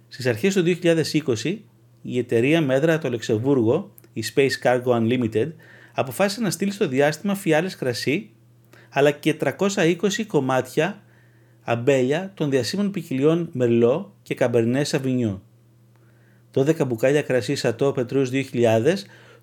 Στις 0.07 0.25
αρχές 0.25 0.53
του 0.53 0.63
2020 1.43 1.57
η 2.01 2.17
εταιρεία 2.17 2.61
μέτρα 2.61 2.97
το 2.97 3.09
Λεξεβούργο, 3.09 3.93
η 4.13 4.23
Space 4.35 4.63
Cargo 4.63 5.01
Unlimited, 5.01 5.51
αποφάσισε 5.93 6.41
να 6.41 6.49
στείλει 6.49 6.71
στο 6.71 6.87
διάστημα 6.87 7.35
φιάλες 7.35 7.75
κρασί 7.75 8.33
αλλά 8.93 9.11
και 9.11 9.35
320 9.43 9.95
κομμάτια 10.27 11.03
αμπέλια 11.63 12.31
των 12.33 12.49
διασύμων 12.49 12.91
ποικιλιών 12.91 13.49
Μερλό 13.51 14.15
και 14.23 14.35
Καμπερνέ 14.35 14.83
Σαβινιό. 14.83 15.41
12 16.53 16.87
μπουκάλια 16.87 17.21
κρασί 17.21 17.55
Σατό 17.55 17.91
Πετρούς 17.91 18.29
2000 18.33 18.81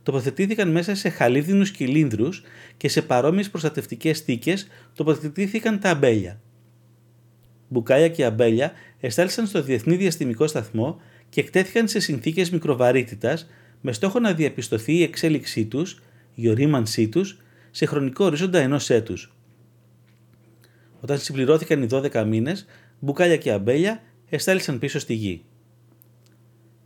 τοποθετήθηκαν 0.02 0.70
μέσα 0.70 0.94
σε 0.94 1.08
χαλίδινους 1.08 1.70
κυλίνδρους 1.70 2.42
και 2.76 2.88
σε 2.88 3.02
παρόμοιες 3.02 3.50
προστατευτικές 3.50 4.20
θήκες 4.20 4.66
τοποθετήθηκαν 4.94 5.80
τα 5.80 5.90
αμπέλια. 5.90 6.40
Μπουκάλια 7.68 8.08
και 8.08 8.24
αμπέλια 8.24 8.72
εστάλησαν 9.00 9.46
στο 9.46 9.62
Διεθνή 9.62 9.96
Διαστημικό 9.96 10.46
Σταθμό 10.46 11.00
και 11.28 11.40
εκτέθηκαν 11.40 11.88
σε 11.88 12.00
συνθήκες 12.00 12.50
μικροβαρύτητας 12.50 13.50
με 13.80 13.92
στόχο 13.92 14.18
να 14.18 14.32
διαπιστωθεί 14.32 14.92
η 14.92 15.02
εξέλιξή 15.02 15.64
τους, 15.64 16.02
η 16.34 16.48
ορίμανσή 16.48 17.08
τους, 17.08 17.38
σε 17.70 17.86
χρονικό 17.86 18.24
ορίζοντα 18.24 18.58
ενός 18.58 18.90
έτους. 18.90 19.32
Όταν 21.00 21.18
συμπληρώθηκαν 21.18 21.82
οι 21.82 21.86
12 21.90 22.24
μήνες, 22.26 22.66
μπουκάλια 22.98 23.36
και 23.36 23.52
αμπέλια 23.52 24.02
εστάλησαν 24.28 24.78
πίσω 24.78 24.98
στη 24.98 25.14
γη. 25.14 25.44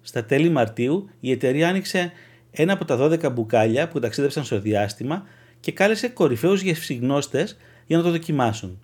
Στα 0.01 0.25
τέλη 0.25 0.49
Μαρτίου 0.49 1.09
η 1.21 1.31
εταιρεία 1.31 1.69
άνοιξε 1.69 2.13
ένα 2.51 2.73
από 2.73 2.85
τα 2.85 2.99
12 2.99 3.33
μπουκάλια 3.33 3.89
που 3.89 4.01
ταξίδεψαν 4.01 4.45
στο 4.45 4.61
διάστημα 4.61 5.27
και 5.61 5.73
κάλεσε 5.73 6.09
κορυφαίους 6.09 6.63
γευσιγνώστες 6.63 7.57
για 7.87 7.97
να 7.97 8.03
το 8.03 8.11
δοκιμάσουν. 8.11 8.79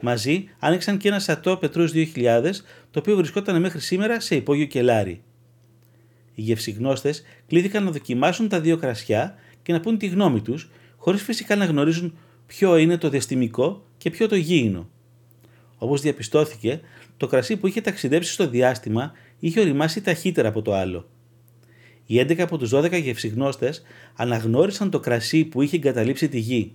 Μαζί 0.00 0.48
άνοιξαν 0.58 0.96
και 0.96 1.08
ένα 1.08 1.18
σατό 1.18 1.56
Πετρούς 1.56 1.92
2000 1.94 2.50
το 2.90 2.98
οποίο 2.98 3.16
βρισκόταν 3.16 3.60
μέχρι 3.60 3.80
σήμερα 3.80 4.20
σε 4.20 4.36
υπόγειο 4.36 4.66
κελάρι. 4.66 5.22
Οι 6.34 6.42
γευσιγνώστες 6.42 7.22
κλήθηκαν 7.46 7.84
να 7.84 7.90
δοκιμάσουν 7.90 8.48
τα 8.48 8.60
δύο 8.60 8.76
κρασιά 8.76 9.34
και 9.62 9.72
να 9.72 9.80
πούν 9.80 9.98
τη 9.98 10.06
γνώμη 10.06 10.40
τους 10.40 10.70
χωρίς 10.96 11.22
φυσικά 11.22 11.56
να 11.56 11.64
γνωρίζουν 11.64 12.16
ποιο 12.46 12.76
είναι 12.76 12.98
το 12.98 13.08
διαστημικό 13.08 13.84
και 14.04 14.10
ποιο 14.10 14.28
το 14.28 14.36
γήινο. 14.36 14.88
Όπως 15.78 16.00
διαπιστώθηκε, 16.00 16.80
το 17.16 17.26
κρασί 17.26 17.56
που 17.56 17.66
είχε 17.66 17.80
ταξιδέψει 17.80 18.32
στο 18.32 18.48
διάστημα 18.48 19.12
είχε 19.38 19.60
οριμάσει 19.60 20.00
ταχύτερα 20.00 20.48
από 20.48 20.62
το 20.62 20.74
άλλο. 20.74 21.08
Οι 22.06 22.20
11 22.20 22.38
από 22.38 22.58
τους 22.58 22.70
12 22.74 23.02
γευσιγνώστες 23.02 23.82
αναγνώρισαν 24.16 24.90
το 24.90 25.00
κρασί 25.00 25.44
που 25.44 25.62
είχε 25.62 25.76
εγκαταλείψει 25.76 26.28
τη 26.28 26.38
γη. 26.38 26.72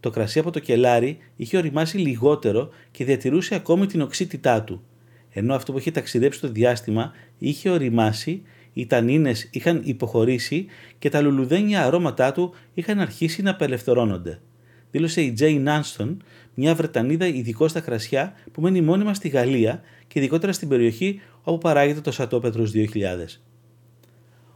Το 0.00 0.10
κρασί 0.10 0.38
από 0.38 0.50
το 0.50 0.58
κελάρι 0.58 1.18
είχε 1.36 1.56
οριμάσει 1.56 1.98
λιγότερο 1.98 2.70
και 2.90 3.04
διατηρούσε 3.04 3.54
ακόμη 3.54 3.86
την 3.86 4.00
οξύτητά 4.00 4.62
του, 4.62 4.82
ενώ 5.30 5.54
αυτό 5.54 5.72
που 5.72 5.78
είχε 5.78 5.90
ταξιδέψει 5.90 6.38
στο 6.38 6.48
διάστημα 6.48 7.12
είχε 7.38 7.70
οριμάσει, 7.70 8.42
οι 8.72 8.86
τανίνες 8.86 9.48
είχαν 9.52 9.80
υποχωρήσει 9.84 10.66
και 10.98 11.08
τα 11.08 11.20
λουλουδένια 11.20 11.84
αρώματά 11.84 12.32
του 12.32 12.54
είχαν 12.74 13.00
αρχίσει 13.00 13.42
να 13.42 13.50
απελευθερώνονται 13.50 14.40
δήλωσε 14.90 15.20
η 15.22 15.34
Jane 15.38 15.64
Nanston, 15.66 16.16
μια 16.54 16.74
Βρετανίδα 16.74 17.26
ειδικό 17.26 17.68
στα 17.68 17.80
κρασιά 17.80 18.34
που 18.52 18.60
μένει 18.60 18.80
μόνιμα 18.80 19.14
στη 19.14 19.28
Γαλλία 19.28 19.82
και 20.06 20.18
ειδικότερα 20.18 20.52
στην 20.52 20.68
περιοχή 20.68 21.20
όπου 21.42 21.58
παράγεται 21.58 22.00
το 22.00 22.10
Σατό 22.10 22.40
Πετρούς 22.40 22.70
2000. 22.74 22.84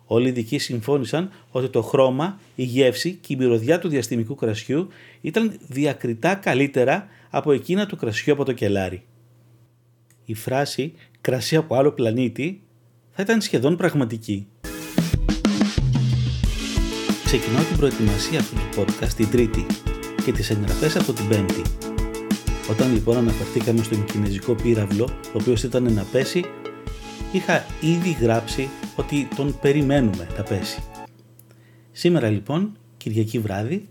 Όλοι 0.05 0.27
οι 0.27 0.29
ειδικοί 0.29 0.59
συμφώνησαν 0.59 1.31
ότι 1.51 1.69
το 1.69 1.83
χρώμα, 1.83 2.41
η 2.55 2.63
γεύση 2.63 3.13
και 3.13 3.33
η 3.33 3.37
μυρωδιά 3.37 3.79
του 3.79 3.89
διαστημικού 3.89 4.35
κρασιού 4.35 4.89
ήταν 5.21 5.59
διακριτά 5.69 6.35
καλύτερα 6.35 7.09
από 7.31 7.53
εκείνα 7.53 7.87
του 7.87 7.97
κρασιού 7.97 8.33
από 8.33 8.45
το 8.45 8.53
κελάρι. 8.53 9.03
Η 10.25 10.35
φράση 10.35 10.93
«κρασί 11.21 11.57
από 11.57 11.75
άλλο 11.75 11.93
πλανήτη» 11.93 12.63
θα 13.11 13.23
ήταν 13.23 13.41
σχεδόν 13.41 13.77
πραγματική. 13.77 14.47
Ξεκινάω 17.25 17.63
την 17.65 17.77
προετοιμασία 17.77 18.39
αυτού 18.39 18.55
του 18.55 18.81
podcast 18.81 19.13
την 19.17 19.31
Τρίτη 19.31 19.67
και 20.25 20.33
τις 20.33 20.51
εγγραφές 20.51 20.97
από 20.97 21.13
την 21.13 21.29
Πέμπτη. 21.29 21.63
Όταν 22.71 22.93
λοιπόν 22.93 23.17
αναφερθήκαμε 23.17 23.83
στον 23.83 24.05
κινέζικο 24.05 24.55
πύραυλο, 24.55 25.05
ο 25.25 25.37
οποίος 25.41 25.63
ήταν 25.63 25.93
να 25.93 26.03
πέσει, 26.03 26.45
είχα 27.33 27.65
ήδη 27.81 28.17
γράψει 28.21 28.69
ότι 28.97 29.29
τον 29.37 29.59
περιμένουμε 29.61 30.27
να 30.37 30.43
πέσει. 30.43 30.83
Σήμερα 31.93 32.29
λοιπόν, 32.29 32.77
Κυριακή 32.97 33.39
βράδυ, 33.39 33.89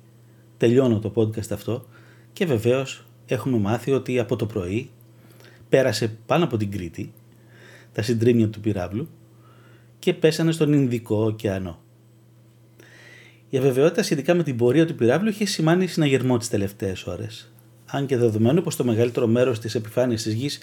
τελειώνω 0.58 1.00
το 1.00 1.12
podcast 1.15 1.52
αυτό 1.52 1.86
και 2.34 2.46
βεβαίως 2.46 3.06
έχουμε 3.26 3.58
μάθει 3.58 3.91
ότι 3.91 4.20
από 4.20 4.36
το 4.36 4.46
πρωί 4.46 4.89
πέρασε 5.70 6.17
πάνω 6.26 6.44
από 6.44 6.58
την 6.58 6.72
Κρήτη 6.72 7.12
τα 7.94 8.02
συντρίμια 8.02 8.50
του 8.50 8.60
πυράβλου 8.60 9.10
και 10.00 10.13
πέσανε 10.13 10.52
στον 10.52 10.74
Ινδικό 10.74 11.26
ωκεανό. 11.26 11.80
Η 13.54 13.58
αβεβαιότητα 13.58 14.04
σχετικά 14.04 14.34
με 14.34 14.44
την 14.44 14.56
πορεία 14.58 14.86
του 14.86 14.96
πυράβλου 14.96 15.30
είχε 15.30 15.46
σημάνει 15.46 15.88
συναγερμό 15.88 16.38
τις 16.38 16.50
τελευταίες 16.50 17.06
ώρες. 17.06 17.52
Αν 17.86 18.06
και 18.06 18.18
δεδομένου 18.18 18.62
πως 18.62 18.76
το 18.76 18.84
μεγαλύτερο 18.84 19.28
μέρος 19.28 19.60
της 19.60 19.76
επιφάνειας 19.76 20.24
της 20.24 20.34
γης 20.34 20.60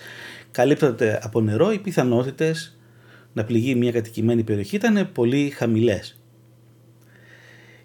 καλύπτεται 0.51 1.20
από 1.22 1.40
νερό, 1.40 1.72
οι 1.72 1.79
πιθανότητες 1.79 2.79
να 3.33 3.44
πληγεί 3.44 3.74
μια 3.74 3.92
κατοικημένη 3.92 4.42
περιοχή 4.42 4.77
ήταν 4.77 5.12
πολύ 5.12 5.51
χαμηλές. 5.51 6.20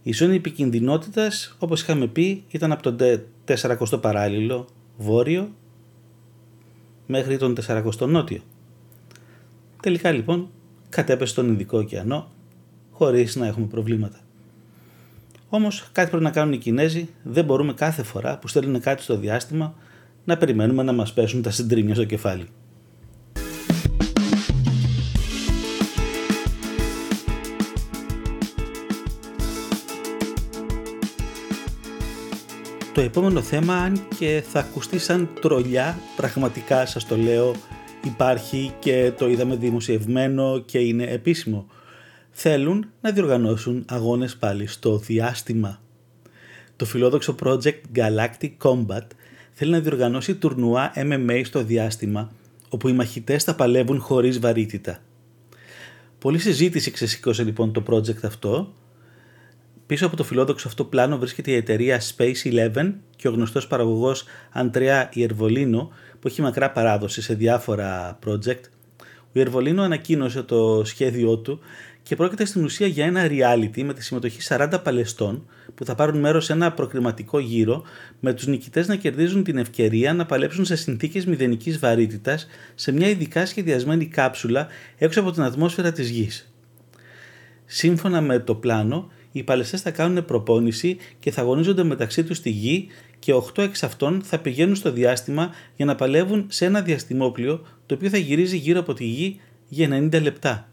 Η 0.04 0.14
ζώνη 0.14 0.36
επικινδυνότητας, 0.36 1.56
όπως 1.60 1.82
είχαμε 1.82 2.08
πει, 2.08 2.44
ήταν 2.48 2.72
από 2.72 2.84
τον 2.84 2.98
40ο 3.48 4.02
παράλληλο 4.02 4.68
βόρειο 4.98 5.52
μέχρι 7.08 7.38
τον 7.38 7.58
40ο 7.68 8.08
νότιο. 8.08 8.42
Τελικά 9.82 10.12
λοιπόν 10.12 10.50
κατέπεσε 10.90 11.32
στον 11.32 11.48
Ινδικό 11.48 11.78
ωκεανό 11.78 12.32
χωρίς 12.92 13.36
να 13.36 13.48
έχουμε 13.48 13.66
προβλήματα. 13.66 14.23
Όμως 15.56 15.90
κάτι 15.92 16.10
πρέπει 16.10 16.24
να 16.24 16.32
κάνουν 16.32 16.54
οι 16.54 16.58
Κινέζοι, 16.58 17.10
δεν 17.24 17.46
μπορούμε 17.46 17.74
κάθε 17.74 18.04
φορά 18.04 18.38
που 18.38 18.48
στέλνουν 18.48 18.82
κάτι 18.82 19.02
στο 19.02 19.18
διάστημα 19.18 19.76
να 20.24 20.38
περιμένουμε 20.38 20.84
να 20.84 20.92
μας 20.92 21.14
πέσουν 21.14 21.42
τα 21.42 21.52
συντρίμια 21.52 21.94
στο 21.94 22.04
κεφάλι. 22.04 22.46
Το 32.94 33.02
επόμενο 33.02 33.42
θέμα, 33.42 33.76
αν 33.76 34.08
και 34.20 34.44
θα 34.52 34.60
ακουστεί 34.60 35.00
σαν 35.00 35.30
τρολιά, 35.42 35.98
πραγματικά 36.16 36.86
σας 36.86 37.06
το 37.06 37.18
λέω, 37.18 37.56
υπάρχει 38.04 38.74
και 38.80 39.12
το 39.18 39.30
είδαμε 39.30 39.56
δημοσιευμένο 39.56 40.60
και 40.66 40.78
είναι 40.80 41.04
επίσημο 41.04 41.68
θέλουν 42.36 42.86
να 43.02 43.12
διοργανώσουν 43.12 43.86
αγώνες 43.88 44.36
πάλι 44.36 44.68
στο 44.68 44.98
διάστημα. 44.98 45.82
Το 46.76 46.86
φιλόδοξο 46.86 47.36
project 47.44 47.82
Galactic 47.96 48.52
Combat 48.62 49.06
θέλει 49.54 49.72
να 49.72 49.80
διοργανώσει 49.80 50.36
τουρνουά 50.36 50.92
MMA 50.96 51.42
στο 51.46 51.64
διάστημα, 51.64 52.32
όπου 52.70 52.88
οι 52.88 52.94
μαχητές 52.94 53.44
θα 53.44 53.56
παλεύουν 53.56 54.00
χωρίς 54.00 54.40
βαρύτητα. 54.40 55.00
Πολλή 56.20 56.40
συζήτηση 56.40 56.92
ξεσήκωσε 56.92 57.44
λοιπόν 57.44 57.74
το 57.74 57.84
project 57.88 58.24
αυτό. 58.24 58.74
Πίσω 59.86 60.06
από 60.06 60.16
το 60.16 60.24
φιλόδοξο 60.24 60.68
αυτό 60.68 60.84
πλάνο 60.84 61.18
βρίσκεται 61.18 61.52
η 61.52 61.56
εταιρεία 61.56 62.02
Space 62.02 62.44
Eleven 62.44 62.94
και 63.16 63.28
ο 63.28 63.32
γνωστός 63.32 63.68
παραγωγός 63.68 64.24
Αντρέα 64.52 65.10
Ιερβολίνο 65.14 65.92
που 66.20 66.28
έχει 66.28 66.42
μακρά 66.42 66.72
παράδοση 66.72 67.22
σε 67.22 67.34
διάφορα 67.34 68.20
project. 68.26 68.62
Ο 69.00 69.40
Ιερβολίνο 69.40 69.82
ανακοίνωσε 69.82 70.44
το 70.44 70.82
σχέδιό 70.86 71.38
του 71.38 71.60
και 72.04 72.16
πρόκειται 72.16 72.46
στην 72.46 72.64
ουσία 72.64 72.88
για 72.88 73.06
ένα 73.06 73.28
reality 73.28 73.84
με 73.84 73.94
τη 73.94 74.04
συμμετοχή 74.04 74.40
40 74.50 74.80
παλαιστών 74.84 75.46
που 75.76 75.86
θα 75.86 75.96
πάρουν 75.96 76.20
μέρος 76.20 76.46
σε 76.46 76.54
ένα 76.54 76.72
προκριματικό 76.72 77.40
γύρο 77.40 77.84
με 78.20 78.34
τους 78.34 78.48
νικητές 78.48 78.88
να 78.88 78.96
κερδίζουν 78.96 79.44
την 79.44 79.58
ευκαιρία 79.58 80.14
να 80.14 80.26
παλέψουν 80.26 80.66
σε 80.66 80.76
συνθήκες 80.76 81.26
μηδενικής 81.26 81.80
βαρύτητας 81.80 82.48
σε 82.76 82.92
μια 82.92 83.10
ειδικά 83.10 83.46
σχεδιασμένη 83.46 84.06
κάψουλα 84.06 84.68
έξω 84.98 85.20
από 85.20 85.32
την 85.32 85.44
ατμόσφαιρα 85.44 85.92
της 85.92 86.10
γης. 86.10 86.54
Σύμφωνα 87.66 88.22
με 88.22 88.40
το 88.40 88.56
πλάνο, 88.56 89.12
οι 89.32 89.44
παλαιστές 89.44 89.82
θα 89.82 89.92
κάνουν 89.92 90.26
προπόνηση 90.26 90.98
και 91.20 91.32
θα 91.32 91.42
αγωνίζονται 91.42 91.84
μεταξύ 91.84 92.24
τους 92.24 92.38
στη 92.38 92.50
γη 92.50 92.88
και 93.20 93.34
8 93.34 93.64
εξ 93.64 93.84
αυτών 93.84 94.22
θα 94.24 94.40
πηγαίνουν 94.40 94.76
στο 94.76 94.92
διάστημα 94.92 95.50
για 95.76 95.86
να 95.86 95.96
παλεύουν 95.96 96.46
σε 96.50 96.66
ένα 96.66 96.82
διαστημόπλιο 96.82 97.66
το 97.86 97.96
οποίο 97.96 98.10
θα 98.10 98.18
γυρίζει 98.18 98.58
γύρω 98.58 98.80
από 98.80 98.94
τη 98.94 99.04
γη 99.06 99.40
για 99.68 100.10
90 100.12 100.22
λεπτά. 100.22 100.68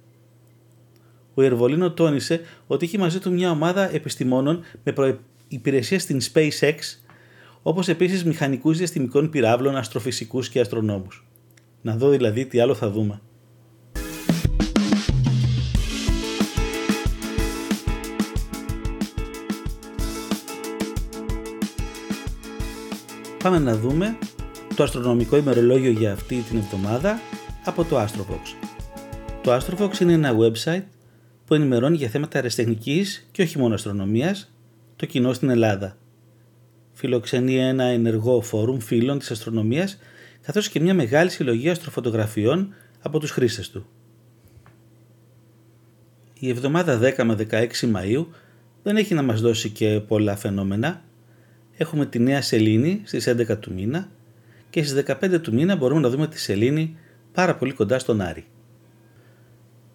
Ο 1.34 1.42
Ερβολίνο 1.42 1.92
τόνισε 1.92 2.40
ότι 2.66 2.84
είχε 2.84 2.98
μαζί 2.98 3.18
του 3.18 3.32
μια 3.32 3.50
ομάδα 3.50 3.94
επιστημόνων 3.94 4.62
με 4.84 4.92
προϋπηρεσία 4.92 5.98
στην 5.98 6.20
SpaceX, 6.32 6.74
όπως 7.62 7.88
επίσης 7.88 8.24
μηχανικούς 8.24 8.78
διαστημικών 8.78 9.30
πυράβλων, 9.30 9.76
αστροφυσικούς 9.76 10.48
και 10.48 10.60
αστρονόμους. 10.60 11.26
Να 11.82 11.96
δω 11.96 12.08
δηλαδή 12.08 12.46
τι 12.46 12.60
άλλο 12.60 12.74
θα 12.74 12.90
δούμε. 12.90 13.20
Πάμε 23.42 23.58
να 23.58 23.76
δούμε 23.76 24.18
το 24.74 24.82
αστρονομικό 24.82 25.36
ημερολόγιο 25.36 25.90
για 25.90 26.12
αυτή 26.12 26.44
την 26.48 26.58
εβδομάδα 26.58 27.20
από 27.64 27.84
το 27.84 28.00
Astrofox. 28.00 28.68
Το 29.42 29.56
Astrofox 29.56 30.00
είναι 30.00 30.12
ένα 30.12 30.36
website 30.36 30.82
που 31.50 31.56
ενημερώνει 31.56 31.96
για 31.96 32.08
θέματα 32.08 32.36
αεραστεχνικής 32.36 33.28
και 33.32 33.42
όχι 33.42 33.58
μόνο 33.58 33.74
αστρονομίας 33.74 34.52
το 34.96 35.06
κοινό 35.06 35.32
στην 35.32 35.50
Ελλάδα. 35.50 35.96
Φιλοξενεί 36.92 37.56
ένα 37.56 37.84
ενεργό 37.84 38.40
φόρουμ 38.40 38.78
φίλων 38.78 39.18
της 39.18 39.30
αστρονομίας 39.30 39.98
καθώς 40.42 40.68
και 40.68 40.80
μια 40.80 40.94
μεγάλη 40.94 41.30
συλλογή 41.30 41.70
αστροφωτογραφιών 41.70 42.74
από 43.00 43.18
τους 43.18 43.30
χρήστες 43.30 43.70
του. 43.70 43.86
Η 46.34 46.48
εβδομάδα 46.48 46.98
10 46.98 47.24
με 47.24 47.36
16 47.50 47.66
Μαΐου 47.94 48.26
δεν 48.82 48.96
έχει 48.96 49.14
να 49.14 49.22
μας 49.22 49.40
δώσει 49.40 49.70
και 49.70 50.00
πολλά 50.00 50.36
φαινόμενα. 50.36 51.02
Έχουμε 51.76 52.06
τη 52.06 52.18
νέα 52.18 52.42
σελήνη 52.42 53.00
στις 53.04 53.28
11 53.28 53.58
του 53.60 53.72
μήνα 53.72 54.08
και 54.70 54.82
στις 54.82 55.02
15 55.06 55.40
του 55.42 55.52
μήνα 55.52 55.76
μπορούμε 55.76 56.00
να 56.00 56.08
δούμε 56.08 56.26
τη 56.26 56.40
σελήνη 56.40 56.96
πάρα 57.32 57.54
πολύ 57.54 57.72
κοντά 57.72 57.98
στον 57.98 58.20
Άρη. 58.20 58.44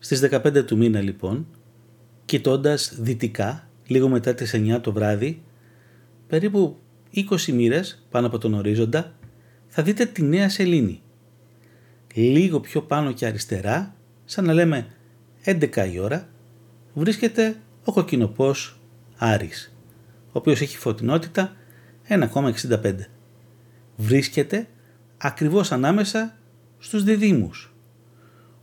Στις 0.05 0.19
15 0.31 0.65
του 0.65 0.77
μήνα 0.77 1.01
λοιπόν, 1.01 1.47
κοιτώντας 2.25 2.95
δυτικά, 2.99 3.69
λίγο 3.87 4.09
μετά 4.09 4.33
τις 4.33 4.53
9 4.55 4.79
το 4.81 4.91
βράδυ, 4.91 5.43
περίπου 6.27 6.77
20 7.15 7.51
μοίρες 7.53 8.05
πάνω 8.09 8.27
από 8.27 8.37
τον 8.37 8.53
ορίζοντα, 8.53 9.15
θα 9.67 9.83
δείτε 9.83 10.05
τη 10.05 10.23
νέα 10.23 10.49
σελήνη. 10.49 11.01
Λίγο 12.13 12.59
πιο 12.59 12.81
πάνω 12.81 13.11
και 13.11 13.25
αριστερά, 13.25 13.95
σαν 14.25 14.45
να 14.45 14.53
λέμε 14.53 14.87
11 15.43 15.91
η 15.93 15.99
ώρα, 15.99 16.29
βρίσκεται 16.93 17.55
ο 17.83 17.91
κοκκινοπός 17.91 18.79
Άρης, 19.17 19.75
ο 20.25 20.31
οποίος 20.31 20.61
έχει 20.61 20.77
φωτεινότητα 20.77 21.55
1,65. 22.07 22.95
Βρίσκεται 23.95 24.67
ακριβώς 25.17 25.71
ανάμεσα 25.71 26.37
στους 26.77 27.03
διδήμους. 27.03 27.74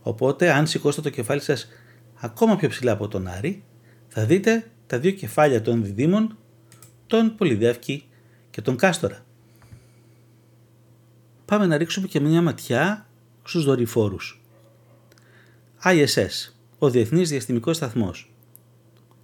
Οπότε 0.03 0.51
αν 0.51 0.67
σηκώσετε 0.67 1.09
το 1.09 1.15
κεφάλι 1.15 1.41
σας 1.41 1.67
ακόμα 2.15 2.55
πιο 2.55 2.69
ψηλά 2.69 2.91
από 2.91 3.07
τον 3.07 3.27
Άρη, 3.27 3.63
θα 4.07 4.25
δείτε 4.25 4.71
τα 4.87 4.99
δύο 4.99 5.11
κεφάλια 5.11 5.61
των 5.61 5.83
διδήμων, 5.83 6.37
τον 7.07 7.35
Πολυδεύκη 7.35 8.07
και 8.49 8.61
τον 8.61 8.75
Κάστορα. 8.75 9.25
Πάμε 11.45 11.65
να 11.65 11.77
ρίξουμε 11.77 12.07
και 12.07 12.19
μια 12.19 12.41
ματιά 12.41 13.07
στους 13.43 13.65
δορυφόρους. 13.65 14.41
ISS, 15.83 16.53
ο 16.77 16.89
Διεθνής 16.89 17.29
Διαστημικός 17.29 17.75
Σταθμός. 17.75 18.31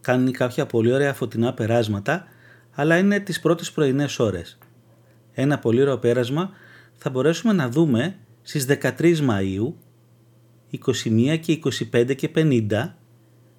Κάνει 0.01 0.31
κάποια 0.31 0.65
πολύ 0.65 0.93
ωραία 0.93 1.13
φωτεινά 1.13 1.53
περάσματα, 1.53 2.27
αλλά 2.71 2.97
είναι 2.97 3.19
τις 3.19 3.39
πρώτες 3.39 3.71
πρωινές 3.71 4.19
ώρες. 4.19 4.57
Ένα 5.33 5.59
πολύ 5.59 5.81
ωραίο 5.81 5.97
πέρασμα 5.97 6.51
θα 6.97 7.09
μπορέσουμε 7.09 7.53
να 7.53 7.69
δούμε 7.69 8.17
στις 8.41 8.65
13 8.65 9.21
Μαΐου 9.21 9.73
21 10.71 11.37
και 11.39 11.59
25 11.93 12.15
και 12.15 12.29
50 12.35 12.67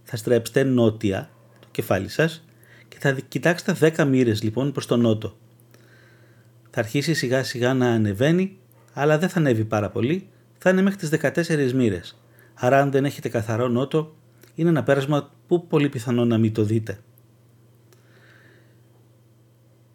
θα 0.02 0.16
στρέψετε 0.16 0.62
νότια 0.62 1.30
το 1.60 1.68
κεφάλι 1.70 2.08
σας 2.08 2.44
και 2.88 2.96
θα 3.00 3.16
κοιτάξετε 3.28 3.92
10 3.96 4.06
μοίρες 4.06 4.42
λοιπόν 4.42 4.72
προς 4.72 4.86
τον 4.86 5.00
νότο. 5.00 5.36
Θα 6.70 6.80
αρχίσει 6.80 7.14
σιγά 7.14 7.42
σιγά 7.44 7.74
να 7.74 7.86
ανεβαίνει 7.86 8.58
αλλά 8.92 9.18
δεν 9.18 9.28
θα 9.28 9.38
ανέβει 9.38 9.64
πάρα 9.64 9.90
πολύ, 9.90 10.28
θα 10.58 10.70
είναι 10.70 10.82
μέχρι 10.82 10.98
τις 10.98 11.10
14 11.22 11.72
μοίρες. 11.72 12.20
Άρα 12.54 12.80
αν 12.80 12.90
δεν 12.90 13.04
έχετε 13.04 13.28
καθαρό 13.28 13.68
νότο 13.68 14.14
είναι 14.54 14.68
ένα 14.68 14.82
πέρασμα 14.82 15.30
που 15.46 15.66
πολύ 15.66 15.88
πιθανό 15.88 16.24
να 16.24 16.38
μην 16.38 16.52
το 16.52 16.62
δείτε. 16.62 17.00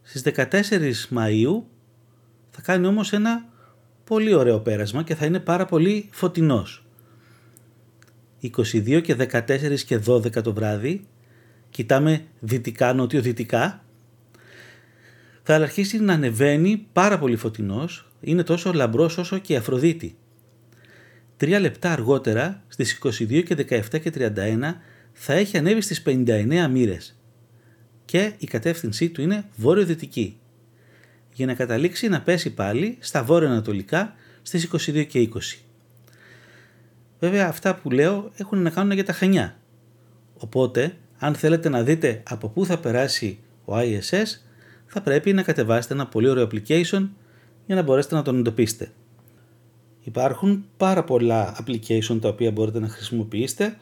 Στις 0.01 0.21
14 0.21 0.49
Μαΐου 1.15 1.63
θα 2.49 2.61
κάνει 2.61 2.87
όμως 2.87 3.13
ένα 3.13 3.45
πολύ 4.03 4.33
ωραίο 4.33 4.59
πέρασμα 4.59 5.03
και 5.03 5.15
θα 5.15 5.25
είναι 5.25 5.39
πάρα 5.39 5.65
πολύ 5.65 6.09
φωτεινός. 6.11 6.84
22 8.57 9.01
και 9.01 9.15
14 9.31 9.79
και 9.85 9.99
12 10.07 10.41
το 10.41 10.53
βράδυ, 10.53 11.07
κοιτάμε 11.69 12.25
δυτικά, 12.39 12.93
νότιο-δυτικά, 12.93 13.83
θα 15.43 15.55
αρχίσει 15.55 15.99
να 15.99 16.13
ανεβαίνει 16.13 16.87
πάρα 16.93 17.19
πολύ 17.19 17.35
φωτεινός, 17.35 18.11
είναι 18.21 18.43
τόσο 18.43 18.73
λαμπρός 18.73 19.17
όσο 19.17 19.37
και 19.37 19.53
η 19.53 19.55
Αφροδίτη. 19.55 20.15
Τρία 21.37 21.59
λεπτά 21.59 21.91
αργότερα, 21.91 22.63
στις 22.67 22.99
22 23.03 23.43
και 23.43 23.55
17 23.55 23.99
και 23.99 24.11
31, 24.15 24.81
θα 25.13 25.33
έχει 25.33 25.57
ανέβει 25.57 25.81
στις 25.81 26.03
59 26.05 26.67
μοίρες. 26.71 27.19
Και 28.05 28.33
η 28.37 28.45
κατεύθυνσή 28.45 29.09
του 29.09 29.21
είναι 29.21 29.45
βόρειο-δυτική 29.55 30.39
για 31.33 31.45
να 31.45 31.53
καταλήξει 31.53 32.07
να 32.07 32.21
πέσει 32.21 32.53
πάλι 32.53 32.97
στα 32.99 33.23
βόρειο-ανατολικά 33.23 34.15
στις 34.41 34.69
22 34.71 35.03
και 35.03 35.19
20. 35.19 35.64
Βέβαια 37.25 37.47
αυτά 37.47 37.75
που 37.75 37.91
λέω 37.91 38.31
έχουν 38.37 38.61
να 38.61 38.69
κάνουν 38.69 38.91
για 38.91 39.05
τα 39.05 39.13
Χανιά. 39.13 39.57
Οπότε, 40.37 40.95
αν 41.17 41.35
θέλετε 41.35 41.69
να 41.69 41.83
δείτε 41.83 42.23
από 42.29 42.47
πού 42.47 42.65
θα 42.65 42.77
περάσει 42.77 43.39
ο 43.65 43.73
ISS, 43.77 44.25
θα 44.85 45.01
πρέπει 45.01 45.33
να 45.33 45.41
κατεβάσετε 45.41 45.93
ένα 45.93 46.07
πολύ 46.07 46.29
ωραίο 46.29 46.47
application 46.51 47.07
για 47.65 47.75
να 47.75 47.81
μπορέσετε 47.81 48.15
να 48.15 48.21
τον 48.21 48.37
εντοπίσετε. 48.37 48.91
Υπάρχουν 50.01 50.65
πάρα 50.77 51.03
πολλά 51.03 51.55
application 51.63 52.17
τα 52.21 52.29
οποία 52.29 52.51
μπορείτε 52.51 52.79
να 52.79 52.87
χρησιμοποιήσετε. 52.87 53.77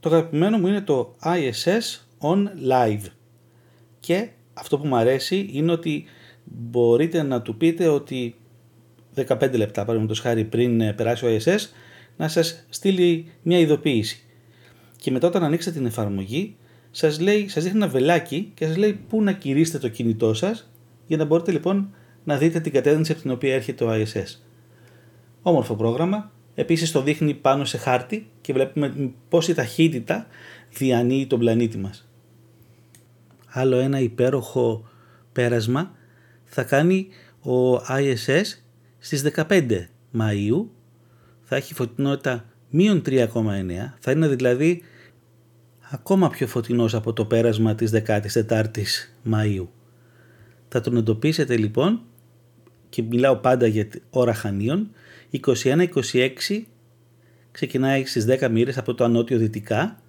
Το 0.00 0.08
αγαπημένο 0.08 0.58
μου 0.58 0.66
είναι 0.66 0.80
το 0.80 1.14
ISS 1.24 2.00
On 2.20 2.44
Live. 2.70 3.04
Και 4.00 4.28
αυτό 4.54 4.78
που 4.78 4.86
μου 4.86 4.96
αρέσει 4.96 5.48
είναι 5.52 5.72
ότι 5.72 6.04
μπορείτε 6.44 7.22
να 7.22 7.42
του 7.42 7.56
πείτε 7.56 7.88
ότι 7.88 8.36
15 9.14 9.52
λεπτά 9.52 9.80
παραδείγματος 9.80 10.20
χάρη 10.20 10.44
πριν 10.44 10.94
περάσει 10.94 11.26
ο 11.26 11.28
ISS 11.36 11.60
να 12.18 12.28
σας 12.28 12.64
στείλει 12.68 13.30
μια 13.42 13.58
ειδοποίηση. 13.58 14.22
Και 14.96 15.10
μετά 15.10 15.26
όταν 15.26 15.44
ανοίξετε 15.44 15.76
την 15.76 15.86
εφαρμογή, 15.86 16.56
σας, 16.90 17.20
λέει, 17.20 17.48
σας 17.48 17.62
δείχνει 17.62 17.78
ένα 17.78 17.88
βελάκι 17.88 18.50
και 18.54 18.66
σας 18.66 18.76
λέει 18.76 19.00
πού 19.08 19.22
να 19.22 19.32
κηρύσετε 19.32 19.78
το 19.78 19.88
κινητό 19.88 20.34
σας 20.34 20.70
για 21.06 21.16
να 21.16 21.24
μπορείτε 21.24 21.52
λοιπόν 21.52 21.94
να 22.24 22.36
δείτε 22.36 22.60
την 22.60 22.72
κατεύθυνση 22.72 23.12
από 23.12 23.20
την 23.20 23.30
οποία 23.30 23.54
έρχεται 23.54 23.84
το 23.84 23.92
ISS. 23.92 24.38
Όμορφο 25.42 25.74
πρόγραμμα. 25.74 26.32
Επίσης 26.54 26.92
το 26.92 27.02
δείχνει 27.02 27.34
πάνω 27.34 27.64
σε 27.64 27.78
χάρτη 27.78 28.30
και 28.40 28.52
βλέπουμε 28.52 29.12
πόση 29.28 29.54
ταχύτητα 29.54 30.26
διανύει 30.70 31.26
τον 31.26 31.38
πλανήτη 31.38 31.78
μας. 31.78 32.08
Άλλο 33.46 33.76
ένα 33.76 34.00
υπέροχο 34.00 34.88
πέρασμα 35.32 35.94
θα 36.44 36.62
κάνει 36.62 37.08
ο 37.42 37.74
ISS 37.74 38.44
στις 38.98 39.22
15 39.36 39.88
Μαΐου 40.18 40.66
θα 41.48 41.56
έχει 41.56 41.74
φωτεινότητα 41.74 42.44
μείον 42.70 43.02
3,9, 43.06 43.26
θα 43.98 44.10
είναι 44.10 44.28
δηλαδή 44.28 44.82
ακόμα 45.90 46.28
πιο 46.30 46.46
φωτεινός 46.46 46.94
από 46.94 47.12
το 47.12 47.24
πέρασμα 47.24 47.74
της 47.74 47.92
14ης 48.06 49.10
Μαΐου. 49.30 49.66
Θα 50.68 50.80
τον 50.80 50.96
εντοπίσετε 50.96 51.56
λοιπόν 51.56 52.00
και 52.88 53.02
μιλάω 53.02 53.36
πάντα 53.36 53.66
για 53.66 53.88
ώρα 54.10 54.34
χανίων 54.34 54.90
21-26 55.64 55.88
ξεκινάει 57.50 58.04
στις 58.04 58.26
10 58.28 58.48
μοίρες 58.50 58.78
από 58.78 58.94
το 58.94 59.04
ανώτιο 59.04 59.38
δυτικά 59.38 60.02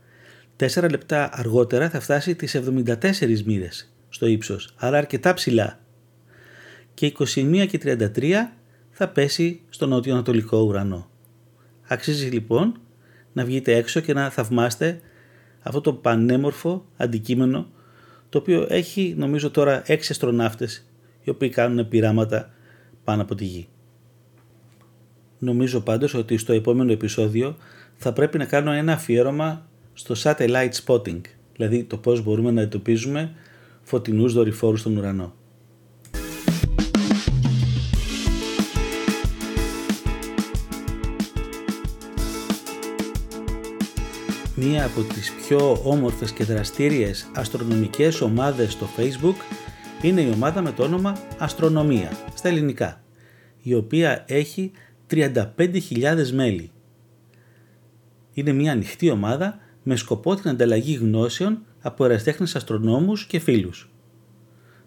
4 0.57 0.87
λεπτά 0.89 1.29
αργότερα 1.33 1.89
θα 1.89 1.99
φτάσει 1.99 2.35
τις 2.35 2.55
74 2.55 3.43
μοίρες 3.45 3.93
στο 4.09 4.27
ύψος 4.27 4.73
άρα 4.77 4.97
αρκετά 4.97 5.33
ψηλά 5.33 5.79
και 6.93 7.13
21 7.17 7.65
και 7.69 7.79
33 8.15 8.31
θα 8.89 9.07
πέσει 9.09 9.61
στο 9.69 9.85
νότιο 9.87 10.13
ανατολικό 10.13 10.57
ουρανό. 10.57 11.08
Αξίζει 11.91 12.27
λοιπόν 12.27 12.79
να 13.33 13.45
βγείτε 13.45 13.75
έξω 13.75 13.99
και 13.99 14.13
να 14.13 14.29
θαυμάστε 14.29 15.01
αυτό 15.61 15.81
το 15.81 15.93
πανέμορφο 15.93 16.85
αντικείμενο 16.97 17.67
το 18.29 18.37
οποίο 18.37 18.65
έχει 18.69 19.15
νομίζω 19.17 19.51
τώρα 19.51 19.83
έξι 19.85 20.11
αστροναύτες 20.11 20.85
οι 21.21 21.29
οποίοι 21.29 21.49
κάνουν 21.49 21.87
πειράματα 21.87 22.53
πάνω 23.03 23.21
από 23.21 23.35
τη 23.35 23.45
γη. 23.45 23.67
Νομίζω 25.39 25.79
πάντως 25.81 26.13
ότι 26.13 26.37
στο 26.37 26.53
επόμενο 26.53 26.91
επεισόδιο 26.91 27.57
θα 27.95 28.13
πρέπει 28.13 28.37
να 28.37 28.45
κάνω 28.45 28.71
ένα 28.71 28.93
αφιέρωμα 28.93 29.67
στο 29.93 30.15
satellite 30.17 30.71
spotting, 30.85 31.21
δηλαδή 31.55 31.83
το 31.83 31.97
πώς 31.97 32.23
μπορούμε 32.23 32.51
να 32.51 32.61
εντοπίζουμε 32.61 33.31
φωτεινούς 33.81 34.33
δορυφόρους 34.33 34.79
στον 34.79 34.97
ουρανό. 34.97 35.33
Μία 44.61 44.85
από 44.85 45.01
τις 45.01 45.31
πιο 45.31 45.81
όμορφες 45.83 46.31
και 46.31 46.43
δραστήριες 46.43 47.29
αστρονομικές 47.35 48.21
ομάδες 48.21 48.71
στο 48.71 48.87
facebook 48.97 49.35
είναι 50.01 50.21
η 50.21 50.31
ομάδα 50.33 50.61
με 50.61 50.71
το 50.71 50.83
όνομα 50.83 51.17
Αστρονομία 51.37 52.11
στα 52.35 52.47
ελληνικά, 52.47 53.03
η 53.61 53.73
οποία 53.73 54.25
έχει 54.27 54.71
35.000 55.11 56.29
μέλη. 56.33 56.71
Είναι 58.33 58.51
μια 58.51 58.71
ανοιχτή 58.71 59.09
ομάδα 59.09 59.59
με 59.83 59.95
σκοπό 59.95 60.35
την 60.35 60.49
ανταλλαγή 60.49 60.93
γνώσεων 60.93 61.65
από 61.81 62.05
εραστέχνες 62.05 62.55
αστρονόμους 62.55 63.25
και 63.25 63.39
φίλους. 63.39 63.91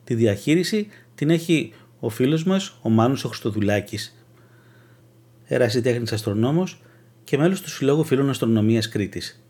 Τη 0.05 0.15
διαχείριση 0.15 0.89
την 1.15 1.31
έχει 1.31 1.73
ο 2.01 2.09
φίλος 2.09 2.45
μας, 2.45 2.79
ο 2.83 2.89
Μάνος 2.89 3.25
ο 3.25 3.29
Χριστοδουλάκης, 3.29 4.27
ερασιτέχνης 5.45 6.13
αστρονόμος 6.13 6.83
και 7.25 7.39
μέλος 7.39 7.61
του 7.61 7.71
Συλλόγου 7.71 8.05
Φίλων 8.05 8.29
Αστρονομίας 8.29 8.89
Κρήτης. 8.89 9.42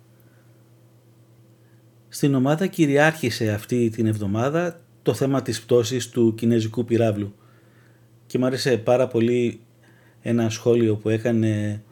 Στην 2.14 2.35
ομάδα 2.35 2.66
κυριάρχησε 2.66 3.51
αυτή 3.51 3.90
την 3.90 4.07
εβδομάδα 4.07 4.81
το 5.03 5.14
θέμα 5.14 5.42
της 5.42 5.62
πτώσης 5.62 6.09
του 6.09 6.35
κινέζικου 6.35 6.85
πυράβλου 6.85 7.35
και 8.27 8.38
μου 8.38 8.46
άρεσε 8.46 8.77
πάρα 8.77 9.07
πολύ 9.07 9.61
ένα 10.22 10.51
σχόλιο 10.51 10.96
που 10.96 11.09
έκανε 11.09 11.83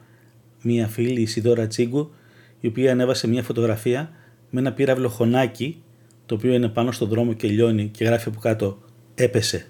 μία 0.63 0.89
φίλη, 0.89 1.21
η 1.21 1.27
Σιδώρα 1.27 1.67
Τσίγκου, 1.67 2.11
η 2.61 2.67
οποία 2.67 2.93
ανέβασε 2.93 3.29
μία 3.29 3.43
φωτογραφία 3.43 4.13
με 4.51 4.61
ένα 4.61 4.73
πύραυλο 4.73 5.09
χωνάκι, 5.09 5.83
το 6.27 6.35
οποίο 6.35 6.53
είναι 6.53 6.69
πάνω 6.69 6.93
στον 6.93 7.09
δρόμο 7.09 7.33
και 7.33 7.49
λιώνει 7.49 7.89
και 7.89 8.05
γράφει 8.05 8.29
από 8.29 8.41
κάτω 8.41 8.79
«έπεσε». 9.15 9.67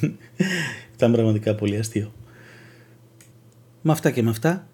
Ήταν 0.94 1.12
πραγματικά 1.12 1.54
πολύ 1.54 1.76
αστείο. 1.76 2.12
Με 3.82 3.92
αυτά 3.92 4.10
και 4.10 4.22
με 4.22 4.30
αυτά 4.30 4.68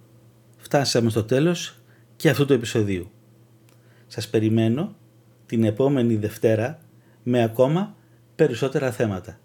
φτάσαμε 0.56 1.10
στο 1.10 1.24
τέλος 1.24 1.78
και 2.16 2.28
αυτού 2.28 2.44
του 2.44 2.52
επεισοδίου. 2.52 3.10
Σας 4.06 4.28
περιμένω 4.28 5.00
την 5.52 5.64
επόμενη 5.64 6.16
Δευτέρα 6.16 6.78
με 7.22 7.42
ακόμα 7.42 7.94
περισσότερα 8.34 8.90
θέματα. 8.90 9.38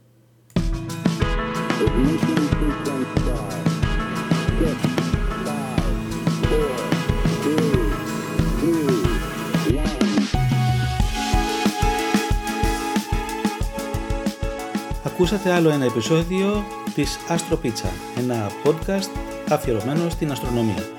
Ακούσατε 15.06 15.52
άλλο 15.52 15.70
ένα 15.70 15.86
επεισόδιο 15.86 16.64
της 16.94 17.18
Astro 17.30 17.56
Pizza, 17.64 17.90
ένα 18.18 18.50
podcast 18.64 19.10
αφιερωμένο 19.50 20.10
στην 20.10 20.32
αστρονομία. 20.32 20.97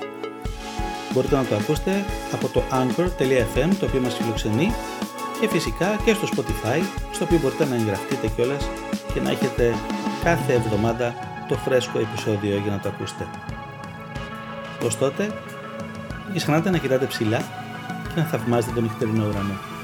Μπορείτε 1.13 1.35
να 1.35 1.43
το 1.43 1.55
ακούσετε 1.55 2.05
από 2.33 2.47
το 2.47 2.63
anchor.fm 2.71 3.69
το 3.79 3.85
οποίο 3.85 4.01
μας 4.01 4.13
φιλοξενεί 4.13 4.73
και 5.39 5.47
φυσικά 5.47 5.99
και 6.05 6.13
στο 6.13 6.27
Spotify 6.35 6.81
στο 7.11 7.23
οποίο 7.23 7.37
μπορείτε 7.41 7.65
να 7.65 7.75
εγγραφτείτε 7.75 8.27
κιόλας 8.27 8.69
και 9.13 9.19
να 9.19 9.29
έχετε 9.29 9.75
κάθε 10.23 10.53
εβδομάδα 10.53 11.13
το 11.47 11.55
φρέσκο 11.55 11.99
επεισόδιο 11.99 12.57
για 12.57 12.71
να 12.71 12.79
το 12.79 12.89
ακούσετε. 12.89 13.27
Ως 14.85 14.97
τότε, 14.97 15.23
μην 16.27 16.37
ξεχνάτε 16.37 16.69
να 16.69 16.77
κοιτάτε 16.77 17.05
ψηλά 17.05 17.37
και 18.07 18.21
να 18.21 18.23
θαυμάζετε 18.23 18.73
τον 18.73 18.83
νυχτερινό 18.83 19.25
ουρανό. 19.27 19.78